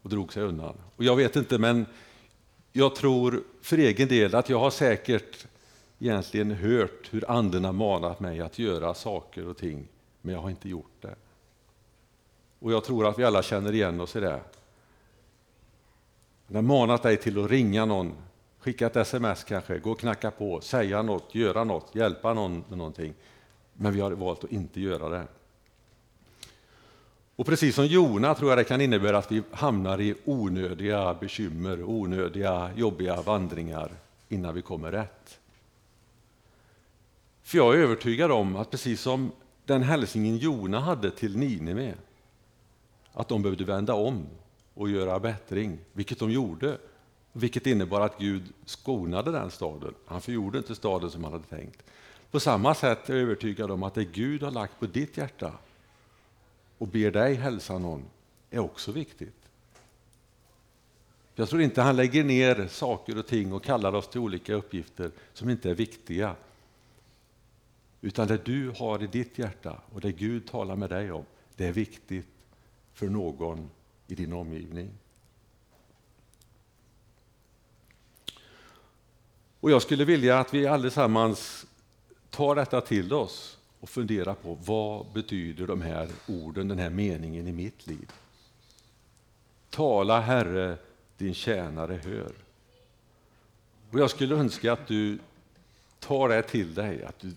och 0.02 0.10
drog 0.10 0.34
sig 0.34 0.44
undan. 0.44 0.76
Och 0.96 1.04
jag 1.04 1.16
vet 1.16 1.36
inte, 1.36 1.58
men 1.58 1.86
jag 2.72 2.96
tror 2.96 3.44
för 3.62 3.78
egen 3.78 4.08
del 4.08 4.36
att 4.36 4.50
jag 4.50 4.60
har 4.60 4.72
säkert 4.72 5.48
egentligen 6.00 6.52
hört 6.52 7.08
hur 7.10 7.32
anden 7.32 7.66
har 7.66 7.74
manat 7.74 8.20
mig 8.20 8.42
att 8.42 8.60
göra 8.60 8.94
saker 8.94 9.48
och 9.48 9.58
ting 9.58 9.88
men 10.22 10.34
jag 10.34 10.42
har 10.42 10.50
inte 10.50 10.70
gjort 10.70 11.02
det. 11.02 11.16
Och 12.60 12.72
jag 12.72 12.84
tror 12.84 13.08
att 13.08 13.20
vi 13.20 13.24
alla 13.24 13.44
känner 13.44 13.74
igen 13.74 14.02
oss 14.02 14.16
i 14.16 14.20
det. 14.20 14.40
Den 16.48 16.56
har 16.56 16.62
manat 16.62 17.04
dig 17.04 17.18
till 17.18 17.44
att 17.44 17.52
ringa 17.52 17.86
någon, 17.86 18.14
skicka 18.60 18.88
ett 18.88 18.96
sms 18.96 19.44
kanske, 19.44 19.80
gå 19.80 19.92
och 19.92 20.00
knacka 20.00 20.32
på, 20.32 20.62
säga 20.62 21.02
något, 21.02 21.36
göra 21.36 21.64
något, 21.64 21.96
hjälpa 21.96 22.34
någon 22.34 22.64
med 22.70 22.78
någonting. 22.78 23.14
Men 23.74 23.94
vi 23.94 24.02
har 24.02 24.12
valt 24.12 24.44
att 24.44 24.52
inte 24.52 24.82
göra 24.82 25.10
det. 25.10 25.28
Och 27.36 27.46
precis 27.46 27.76
som 27.76 27.86
Jona 27.86 28.36
tror 28.36 28.52
jag 28.52 28.58
det 28.58 28.64
kan 28.64 28.82
innebära 28.82 29.18
att 29.18 29.32
vi 29.32 29.44
hamnar 29.52 30.02
i 30.02 30.16
onödiga 30.26 31.14
bekymmer, 31.14 31.84
onödiga 31.84 32.72
jobbiga 32.76 33.22
vandringar 33.22 33.92
innan 34.30 34.56
vi 34.56 34.62
kommer 34.62 34.92
rätt. 34.92 35.40
För 37.44 37.58
jag 37.58 37.74
är 37.74 37.78
övertygad 37.78 38.32
om 38.32 38.56
att 38.56 38.72
precis 38.72 39.02
som 39.02 39.32
den 39.72 39.84
hälsningen 39.84 40.38
Jona 40.38 40.80
hade 40.80 41.12
till 41.12 41.38
Nineve, 41.38 41.94
att 43.14 43.28
de 43.28 43.42
behövde 43.42 43.64
vända 43.64 43.94
om 43.94 44.26
och 44.74 44.90
göra 44.90 45.20
bättring, 45.20 45.78
vilket 45.94 46.20
de 46.20 46.32
gjorde. 46.32 46.78
vilket 47.34 47.68
innebar 47.68 48.02
att 48.02 48.20
Gud 48.20 48.44
skonade 48.66 49.32
den 49.32 49.52
staden. 49.52 49.94
Han 50.06 50.22
förgjorde 50.22 50.58
inte 50.58 50.76
staden 50.76 51.12
som 51.12 51.24
han 51.24 51.34
hade 51.34 51.46
tänkt. 51.46 51.84
På 52.32 52.40
samma 52.40 52.76
sätt 52.76 53.10
är 53.10 53.14
jag 53.14 53.24
övertygad 53.24 53.72
om 53.72 53.84
att 53.84 53.94
det 53.94 54.06
Gud 54.06 54.44
har 54.44 54.52
lagt 54.52 54.80
på 54.80 54.86
ditt 54.86 55.18
hjärta 55.18 55.54
och 56.78 56.88
ber 56.88 57.12
dig 57.12 57.36
hälsa 57.36 57.78
någon 57.78 58.04
är 58.50 58.60
också 58.60 58.92
viktigt. 58.92 59.42
Jag 61.36 61.50
tror 61.50 61.62
inte 61.62 61.82
han 61.82 61.96
lägger 61.96 62.24
ner 62.24 62.68
saker 62.68 63.18
och 63.18 63.28
ting 63.28 63.54
och 63.54 63.64
kallar 63.64 63.96
oss 63.96 64.08
till 64.08 64.22
olika 64.22 64.54
uppgifter 64.54 65.12
som 65.34 65.50
inte 65.50 65.70
är 65.70 65.76
viktiga. 65.76 66.36
Utan 68.02 68.28
det 68.28 68.46
du 68.46 68.74
har 68.78 69.04
i 69.04 69.08
ditt 69.08 69.38
hjärta 69.38 69.82
och 69.94 70.02
det 70.02 70.12
Gud 70.12 70.48
talar 70.48 70.76
med 70.76 70.90
dig 70.90 71.12
om, 71.12 71.26
det 71.56 71.68
är 71.68 71.72
viktigt 71.72 72.28
för 72.94 73.10
någon 73.10 73.70
i 74.08 74.16
din 74.16 74.34
omgivning. 74.34 74.90
Och 79.60 79.72
jag 79.72 79.82
skulle 79.82 80.06
vilja 80.06 80.40
att 80.40 80.54
vi 80.54 80.68
allesammans 80.68 81.66
tar 82.30 82.56
detta 82.56 82.82
till 82.82 83.14
oss 83.14 83.58
och 83.80 83.90
funderar 83.90 84.34
på 84.34 84.58
vad 84.66 85.06
betyder 85.14 85.68
de 85.68 85.82
här 85.82 86.10
orden, 86.28 86.68
den 86.68 86.80
här 86.80 86.90
meningen 86.90 87.48
i 87.48 87.52
mitt 87.52 87.88
liv? 87.88 88.12
Tala 89.70 90.20
Herre, 90.20 90.78
din 91.18 91.34
tjänare 91.34 92.00
hör. 92.04 92.32
Och 93.92 94.00
jag 94.00 94.10
skulle 94.10 94.36
önska 94.36 94.74
att 94.74 94.88
du 94.88 95.20
tar 96.00 96.30
det 96.30 96.42
till 96.42 96.74
dig, 96.74 97.04
att 97.04 97.20
du 97.20 97.36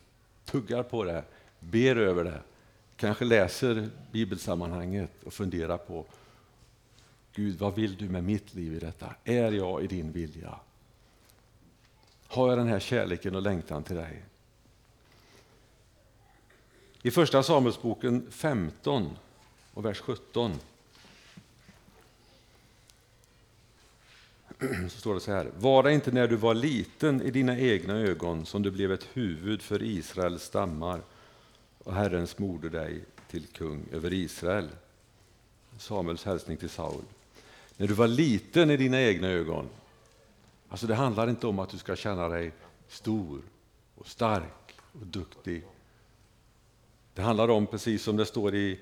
tuggar 0.55 0.83
på 0.83 1.05
det, 1.05 1.25
ber 1.61 1.97
över 1.97 2.25
det, 2.25 2.41
kanske 2.97 3.25
läser 3.25 3.91
bibelsammanhanget 4.13 5.11
och 5.25 5.33
funderar 5.33 5.77
på 5.77 6.07
Gud, 7.33 7.59
vad 7.59 7.75
vill 7.75 7.97
du 7.97 8.09
med 8.09 8.25
mitt 8.25 8.55
liv 8.55 8.75
i 8.75 8.79
detta? 8.79 9.15
Är 9.25 9.53
jag 9.53 9.85
i 9.85 9.87
din 9.87 10.13
vilja? 10.13 10.59
Har 12.27 12.49
jag 12.49 12.59
den 12.59 12.67
här 12.67 12.81
kärleken 12.81 13.35
och 13.35 13.43
längtan 13.43 13.83
till 13.83 13.97
dig? 13.97 14.25
I 17.03 17.11
Första 17.11 17.43
Samuelsboken 17.43 18.27
15 18.31 19.17
och 19.75 19.85
vers 19.85 20.01
17 20.01 20.53
så 24.89 24.99
står 25.01 25.15
det 25.15 25.21
så 25.21 25.33
här. 25.33 25.51
Var 25.59 25.83
det 25.83 25.93
inte 25.93 26.13
när 26.13 26.29
du 26.29 26.37
var 26.37 26.55
liten 26.55 27.23
i 27.23 27.31
dina 27.31 27.59
egna 27.59 27.95
ögon 27.95 28.47
som 28.47 28.63
du 28.63 28.71
blev 28.71 28.93
ett 28.93 29.09
huvud 29.13 29.63
för 29.63 29.83
Israels 29.83 30.43
stammar 30.43 31.01
och 31.79 31.95
Herren 31.95 32.27
smorde 32.27 32.69
dig 32.69 33.05
till 33.31 33.47
kung 33.47 33.87
över 33.93 34.13
Israel? 34.13 34.69
Samuels 35.79 36.25
hälsning 36.25 36.57
till 36.57 36.71
Saul. 36.71 37.03
När 37.77 37.87
du 37.87 37.95
var 37.95 38.09
liten 38.09 38.71
i 38.71 38.77
dina 38.77 39.01
egna 39.01 39.29
ögon. 39.29 39.69
Alltså 40.69 40.87
det 40.87 40.95
handlar 40.95 41.31
inte 41.31 41.47
om 41.47 41.59
att 41.59 41.71
du 41.71 41.79
ska 41.79 41.97
känna 41.97 42.29
dig 42.29 42.53
stor 42.89 43.41
och 43.95 44.07
stark 44.07 44.75
och 44.93 45.07
duktig. 45.07 45.65
Det 47.15 47.23
handlar 47.23 47.49
om, 47.49 47.67
precis 47.67 48.03
som 48.03 48.17
det 48.17 48.27
står 48.27 48.55
i 48.55 48.81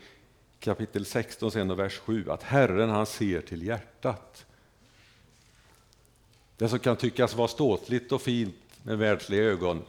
kapitel 0.59 1.05
16 1.05 1.51
sen 1.51 1.71
och 1.71 1.79
vers 1.79 1.99
7, 1.99 2.31
att 2.31 2.43
Herren 2.43 2.91
han 2.91 3.07
ser 3.07 3.41
till 3.41 3.63
hjärtat. 3.63 4.47
Det 6.57 6.69
som 6.69 6.79
kan 6.79 6.97
tyckas 6.97 7.35
vara 7.35 7.49
ståtligt 7.49 8.13
och 8.13 8.23
fint 8.23 8.55
med 8.83 8.99
världsliga 8.99 9.43
ögon, 9.43 9.83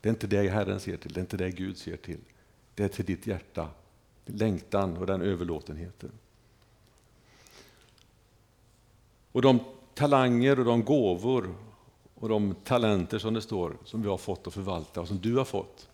det 0.00 0.08
är 0.08 0.10
inte 0.10 0.26
det 0.26 0.48
Herren 0.48 0.80
ser 0.80 0.96
till, 0.96 1.12
det 1.12 1.20
är 1.20 1.22
inte 1.22 1.36
det 1.36 1.50
Gud 1.50 1.76
ser 1.76 1.96
till. 1.96 2.20
Det 2.74 2.84
är 2.84 2.88
till 2.88 3.04
ditt 3.04 3.26
hjärta, 3.26 3.68
längtan 4.24 4.96
och 4.96 5.06
den 5.06 5.22
överlåtenheten. 5.22 6.10
Och 9.32 9.42
de 9.42 9.60
talanger 9.94 10.58
och 10.58 10.64
de 10.64 10.84
gåvor 10.84 11.54
och 12.14 12.28
de 12.28 12.54
talenter 12.54 13.18
som 13.18 13.34
det 13.34 13.42
står, 13.42 13.76
som 13.84 14.02
vi 14.02 14.08
har 14.08 14.18
fått 14.18 14.46
att 14.46 14.54
förvalta 14.54 15.00
och 15.00 15.08
som 15.08 15.18
du 15.18 15.36
har 15.36 15.44
fått 15.44 15.88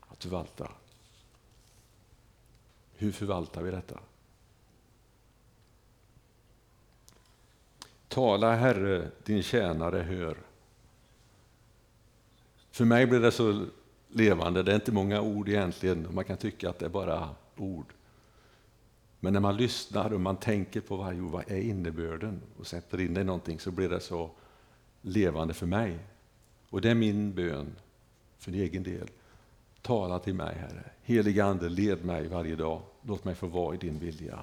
att 0.00 0.22
förvalta. 0.22 0.70
Hur 2.96 3.12
förvaltar 3.12 3.62
vi 3.62 3.70
detta? 3.70 3.98
Tala 8.08 8.54
Herre, 8.54 9.10
din 9.24 9.42
tjänare 9.42 9.98
hör. 9.98 10.36
För 12.70 12.84
mig 12.84 13.06
blir 13.06 13.20
det 13.20 13.32
så 13.32 13.66
levande, 14.08 14.62
det 14.62 14.70
är 14.70 14.74
inte 14.74 14.92
många 14.92 15.20
ord 15.20 15.48
egentligen, 15.48 16.08
man 16.10 16.24
kan 16.24 16.36
tycka 16.36 16.70
att 16.70 16.78
det 16.78 16.84
är 16.84 16.90
bara 16.90 17.28
ord. 17.56 17.86
Men 19.20 19.32
när 19.32 19.40
man 19.40 19.56
lyssnar 19.56 20.12
och 20.12 20.20
man 20.20 20.36
tänker 20.36 20.80
på 20.80 20.96
varje 20.96 21.20
ord, 21.20 21.30
vad 21.30 21.50
är 21.50 21.60
innebörden? 21.60 22.40
Och 22.58 22.66
sätter 22.66 23.00
in 23.00 23.14
det 23.14 23.20
i 23.20 23.24
någonting 23.24 23.60
så 23.60 23.70
blir 23.70 23.88
det 23.88 24.00
så 24.00 24.30
levande 25.02 25.54
för 25.54 25.66
mig. 25.66 25.98
Och 26.70 26.80
det 26.80 26.90
är 26.90 26.94
min 26.94 27.34
bön 27.34 27.76
för 28.38 28.50
din 28.50 28.60
egen 28.60 28.82
del. 28.82 29.08
Tala 29.82 30.18
till 30.18 30.34
mig 30.34 30.54
Herre. 30.54 30.90
Helige 31.02 31.44
Ande, 31.44 31.68
led 31.68 32.04
mig 32.04 32.28
varje 32.28 32.56
dag. 32.56 32.82
Låt 33.02 33.24
mig 33.24 33.34
få 33.34 33.46
vara 33.46 33.74
i 33.74 33.78
din 33.78 33.98
vilja. 33.98 34.38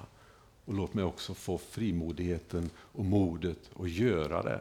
Och 0.72 0.78
låt 0.78 0.94
mig 0.94 1.04
också 1.04 1.34
få 1.34 1.58
frimodigheten 1.58 2.70
och 2.76 3.04
modet 3.04 3.70
att 3.80 3.90
göra 3.90 4.42
det. 4.42 4.60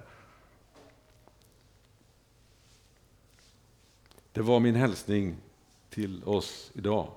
Det 4.32 4.41
var 4.41 4.60
min 4.60 4.76
hälsning 4.76 5.36
till 5.89 6.24
oss 6.24 6.71
idag. 6.74 7.08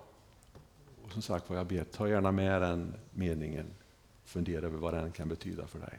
Och 1.04 1.12
som 1.12 1.22
sagt 1.22 1.50
vad 1.50 1.58
jag 1.58 1.66
ber, 1.66 1.84
ta 1.84 2.08
gärna 2.08 2.32
med 2.32 2.62
den 2.62 2.94
meningen. 3.10 3.66
Fundera 4.24 4.66
över 4.66 4.78
vad 4.78 4.94
den 4.94 5.12
kan 5.12 5.28
betyda 5.28 5.66
för 5.66 5.78
dig. 5.78 5.98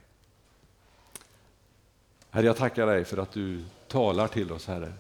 Herre, 2.30 2.46
jag 2.46 2.58
tackar 2.58 2.88
dig 2.88 3.06
för 3.06 3.18
att 3.18 3.32
du 3.32 3.66
talar 3.88 4.28
till 4.28 4.52
oss, 4.52 4.68
Herre. 4.68 4.94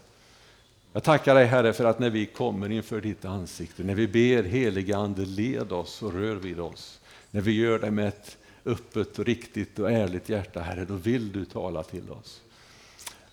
Jag 0.93 1.03
tackar 1.03 1.35
dig, 1.35 1.45
Herre, 1.45 1.73
för 1.73 1.85
att 1.85 1.99
när 1.99 2.09
vi 2.09 2.25
kommer 2.25 2.71
inför 2.71 3.01
ditt 3.01 3.25
ansikte, 3.25 3.83
när 3.83 3.95
vi 3.95 4.07
ber 4.07 4.43
heliga 4.43 4.97
Ande, 4.97 5.25
led 5.25 5.71
oss 5.71 6.03
och 6.03 6.13
rör 6.13 6.35
vid 6.35 6.59
oss. 6.59 6.99
När 7.35 7.41
vi 7.41 7.51
gör 7.51 7.79
det 7.79 7.91
med 7.91 8.07
ett 8.07 8.37
öppet, 8.65 9.19
och 9.19 9.25
riktigt 9.25 9.79
och 9.79 9.91
ärligt 9.91 10.29
hjärta, 10.29 10.59
Herre, 10.59 10.85
då 10.85 10.93
vill 10.93 11.31
du 11.31 11.45
tala 11.45 11.83
till 11.83 12.09
oss. 12.09 12.41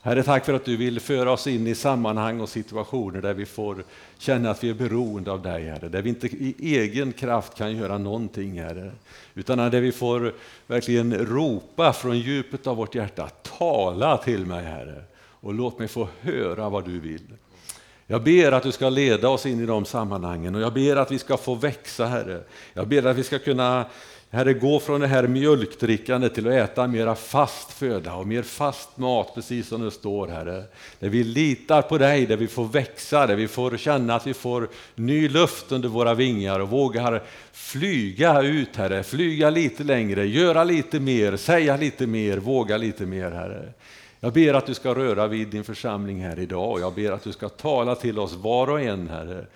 Herre, 0.01 0.23
tack 0.23 0.45
för 0.45 0.55
att 0.55 0.65
du 0.65 0.77
vill 0.77 1.01
föra 1.01 1.33
oss 1.33 1.47
in 1.47 1.67
i 1.67 1.75
sammanhang 1.75 2.41
och 2.41 2.49
situationer 2.49 3.21
där 3.21 3.35
vi 3.35 3.47
får 3.47 3.85
känna 4.19 4.51
att 4.51 4.65
vi 4.65 4.71
är 4.71 4.75
beroende 4.75 5.33
av 5.33 5.43
dig, 5.43 5.65
Herre. 5.65 5.89
Där 5.89 6.03
vi 6.03 6.09
inte 6.09 6.27
i 6.27 6.55
egen 6.59 7.13
kraft 7.13 7.55
kan 7.55 7.77
göra 7.77 7.99
någonting, 7.99 8.61
Herre. 8.61 8.93
Utan 9.35 9.59
där 9.59 9.81
vi 9.81 9.93
får 9.93 10.35
verkligen 10.67 11.15
ropa 11.15 11.93
från 11.93 12.19
djupet 12.19 12.67
av 12.67 12.77
vårt 12.77 12.95
hjärta, 12.95 13.29
tala 13.29 14.19
till 14.19 14.47
mig, 14.47 14.65
Herre. 14.65 15.05
Och 15.19 15.55
låt 15.55 15.79
mig 15.79 15.89
få 15.89 16.09
höra 16.21 16.69
vad 16.69 16.85
du 16.85 17.01
vill. 17.01 17.27
Jag 18.13 18.23
ber 18.23 18.53
att 18.53 18.63
du 18.63 18.73
ska 18.73 18.89
leda 18.89 19.29
oss 19.29 19.47
in 19.47 19.61
i 19.61 19.67
de 19.67 19.85
sammanhangen 19.85 20.55
och 20.55 20.61
jag 20.61 20.73
ber 20.73 20.97
att 20.97 21.11
vi 21.11 21.19
ska 21.19 21.37
få 21.37 21.55
växa, 21.55 22.07
Herre. 22.07 22.41
Jag 22.75 22.89
ber 22.89 23.07
att 23.07 23.17
vi 23.17 23.23
ska 23.23 23.39
kunna 23.39 23.85
Herre, 24.31 24.53
gå 24.53 24.81
från 24.81 25.01
det 25.01 25.07
här 25.07 25.27
mjölkdrickandet 25.27 26.35
till 26.35 26.49
att 26.49 26.53
äta 26.53 26.87
mera 26.87 27.15
fast 27.15 27.73
föda 27.73 28.15
och 28.15 28.27
mer 28.27 28.43
fast 28.43 28.97
mat, 28.97 29.35
precis 29.35 29.69
som 29.69 29.85
det 29.85 29.91
står, 29.91 30.29
Herre. 30.29 30.65
Där 30.99 31.09
vi 31.09 31.25
litar 31.25 31.83
på 31.83 31.99
dig, 31.99 32.27
där 32.27 32.37
vi 32.37 32.47
får 32.47 32.65
växa, 32.65 33.27
där 33.27 33.37
vi 33.37 33.49
får 33.49 33.77
känna 33.77 34.15
att 34.15 34.27
vi 34.27 34.35
får 34.35 34.69
ny 34.95 35.29
luft 35.29 35.73
under 35.73 35.89
våra 35.89 36.15
vingar 36.15 36.61
och 36.61 36.71
vågar 36.71 37.23
flyga 37.53 38.43
ut, 38.43 38.77
Herre. 38.77 39.03
Flyga 39.03 39.51
lite 39.51 39.85
längre, 39.85 40.27
göra 40.27 40.65
lite 40.65 41.01
mer, 41.01 41.37
säga 41.37 41.77
lite 41.77 42.07
mer, 42.07 42.39
våga 42.39 42.77
lite 42.77 43.07
mer, 43.07 43.31
Herre. 43.31 43.73
Jag 44.25 44.33
ber 44.33 44.55
att 44.55 44.67
du 44.67 44.75
ska 44.75 44.95
röra 44.95 45.27
vid 45.27 45.49
din 45.49 45.65
församling 45.65 46.25
här 46.25 46.39
idag 46.39 46.71
och 46.71 46.81
jag 46.81 46.95
ber 46.95 47.13
att 47.13 47.25
du 47.25 47.33
ska 47.33 47.49
tala 47.49 47.95
till 47.95 48.19
oss 48.19 48.33
var 48.33 48.71
och 48.71 48.81
en, 48.81 49.09
Herre. 49.09 49.47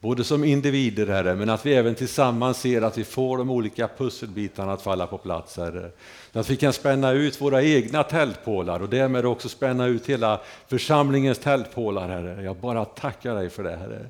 Både 0.00 0.24
som 0.24 0.44
individer, 0.44 1.06
Herre, 1.06 1.34
men 1.34 1.50
att 1.50 1.66
vi 1.66 1.74
även 1.74 1.94
tillsammans 1.94 2.60
ser 2.60 2.82
att 2.82 2.98
vi 2.98 3.04
får 3.04 3.38
de 3.38 3.50
olika 3.50 3.88
pusselbitarna 3.88 4.72
att 4.72 4.82
falla 4.82 5.06
på 5.06 5.18
plats, 5.18 5.56
Herre. 5.56 5.90
Att 6.32 6.50
vi 6.50 6.56
kan 6.56 6.72
spänna 6.72 7.12
ut 7.12 7.40
våra 7.40 7.62
egna 7.62 8.02
tältpålar 8.02 8.80
och 8.82 8.88
därmed 8.88 9.26
också 9.26 9.48
spänna 9.48 9.86
ut 9.86 10.06
hela 10.06 10.40
församlingens 10.68 11.38
tältpålar, 11.38 12.08
Herre. 12.08 12.42
Jag 12.42 12.56
bara 12.56 12.84
tackar 12.84 13.34
dig 13.34 13.50
för 13.50 13.62
det, 13.62 13.76
Herre. 13.76 14.06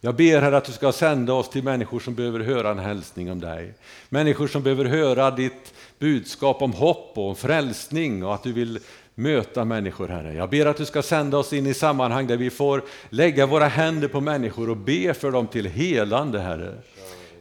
Jag 0.00 0.14
ber 0.14 0.40
Herre 0.40 0.56
att 0.56 0.64
du 0.64 0.72
ska 0.72 0.92
sända 0.92 1.32
oss 1.32 1.50
till 1.50 1.64
människor 1.64 2.00
som 2.00 2.14
behöver 2.14 2.40
höra 2.40 2.70
en 2.70 2.78
hälsning 2.78 3.30
om 3.30 3.40
dig. 3.40 3.74
Människor 4.08 4.48
som 4.48 4.62
behöver 4.62 4.84
höra 4.84 5.30
ditt 5.30 5.74
budskap 5.98 6.62
om 6.62 6.72
hopp 6.72 7.12
och 7.14 7.28
om 7.28 7.36
frälsning 7.36 8.24
och 8.24 8.34
att 8.34 8.42
du 8.42 8.52
vill 8.52 8.78
möta 9.14 9.64
människor, 9.64 10.08
Herre. 10.08 10.34
Jag 10.34 10.50
ber 10.50 10.66
att 10.66 10.76
du 10.76 10.84
ska 10.84 11.02
sända 11.02 11.38
oss 11.38 11.52
in 11.52 11.66
i 11.66 11.74
sammanhang 11.74 12.26
där 12.26 12.36
vi 12.36 12.50
får 12.50 12.82
lägga 13.10 13.46
våra 13.46 13.66
händer 13.66 14.08
på 14.08 14.20
människor 14.20 14.70
och 14.70 14.76
be 14.76 15.14
för 15.14 15.30
dem 15.30 15.46
till 15.46 15.66
helande, 15.66 16.40
Herre. 16.40 16.74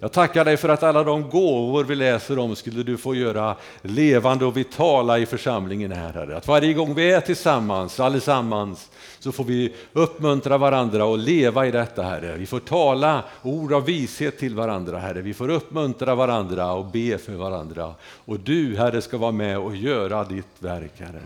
Jag 0.03 0.11
tackar 0.11 0.45
dig 0.45 0.57
för 0.57 0.69
att 0.69 0.83
alla 0.83 1.03
de 1.03 1.29
gåvor 1.29 1.83
vi 1.83 1.95
läser 1.95 2.39
om 2.39 2.55
skulle 2.55 2.83
du 2.83 2.97
få 2.97 3.15
göra 3.15 3.55
levande 3.81 4.45
och 4.45 4.57
vitala 4.57 5.19
i 5.19 5.25
församlingen 5.25 5.91
här, 5.91 6.13
Herre. 6.13 6.37
Att 6.37 6.47
varje 6.47 6.73
gång 6.73 6.93
vi 6.93 7.11
är 7.11 7.21
tillsammans, 7.21 7.99
allesammans, 7.99 8.91
så 9.19 9.31
får 9.31 9.43
vi 9.43 9.73
uppmuntra 9.93 10.57
varandra 10.57 11.05
och 11.05 11.17
leva 11.17 11.67
i 11.67 11.71
detta, 11.71 12.03
Herre. 12.03 12.37
Vi 12.37 12.45
får 12.45 12.59
tala 12.59 13.23
ord 13.41 13.73
av 13.73 13.85
vishet 13.85 14.39
till 14.39 14.55
varandra, 14.55 14.99
Herre. 14.99 15.21
Vi 15.21 15.33
får 15.33 15.49
uppmuntra 15.49 16.15
varandra 16.15 16.73
och 16.73 16.85
be 16.85 17.17
för 17.17 17.33
varandra. 17.33 17.93
Och 18.25 18.39
du, 18.39 18.77
Herre, 18.77 19.01
ska 19.01 19.17
vara 19.17 19.31
med 19.31 19.57
och 19.57 19.75
göra 19.75 20.23
ditt 20.23 20.55
verk, 20.59 20.93
Herre. 20.97 21.21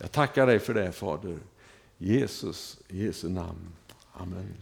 Jag 0.00 0.12
tackar 0.12 0.46
dig 0.46 0.58
för 0.58 0.74
det, 0.74 0.92
Fader. 0.92 1.38
Jesus, 1.98 2.78
i 2.88 3.04
Jesu 3.04 3.28
namn. 3.28 3.68
Amen. 4.12 4.56